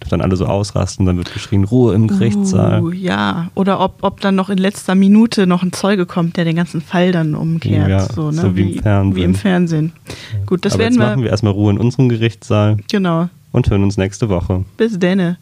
dann 0.09 0.21
alle 0.21 0.35
so 0.35 0.45
ausrasten, 0.45 1.05
dann 1.05 1.17
wird 1.17 1.33
geschrien, 1.33 1.63
Ruhe 1.63 1.93
im 1.93 2.07
Gerichtssaal. 2.07 2.81
Uh, 2.81 2.91
ja, 2.91 3.49
oder 3.55 3.79
ob, 3.79 3.99
ob 4.01 4.19
dann 4.21 4.35
noch 4.35 4.49
in 4.49 4.57
letzter 4.57 4.95
Minute 4.95 5.47
noch 5.47 5.63
ein 5.63 5.73
Zeuge 5.73 6.05
kommt, 6.05 6.37
der 6.37 6.45
den 6.45 6.55
ganzen 6.55 6.81
Fall 6.81 7.11
dann 7.11 7.35
umkehrt. 7.35 7.89
Ja, 7.89 8.01
so, 8.01 8.31
ne? 8.31 8.41
so 8.41 8.55
wie, 8.55 8.65
wie, 8.65 8.71
im 8.77 8.81
Fernsehen. 8.81 9.15
Wie 9.15 9.23
im 9.23 9.35
Fernsehen. 9.35 9.93
Gut, 10.45 10.65
das 10.65 10.73
Aber 10.73 10.83
werden 10.83 10.93
jetzt 10.93 11.01
wir. 11.01 11.07
machen 11.07 11.23
wir 11.23 11.29
erstmal 11.29 11.53
Ruhe 11.53 11.71
in 11.71 11.77
unserem 11.77 12.09
Gerichtssaal. 12.09 12.77
Genau. 12.89 13.29
Und 13.51 13.69
hören 13.69 13.83
uns 13.83 13.97
nächste 13.97 14.29
Woche. 14.29 14.63
Bis 14.77 14.97
denne. 14.97 15.37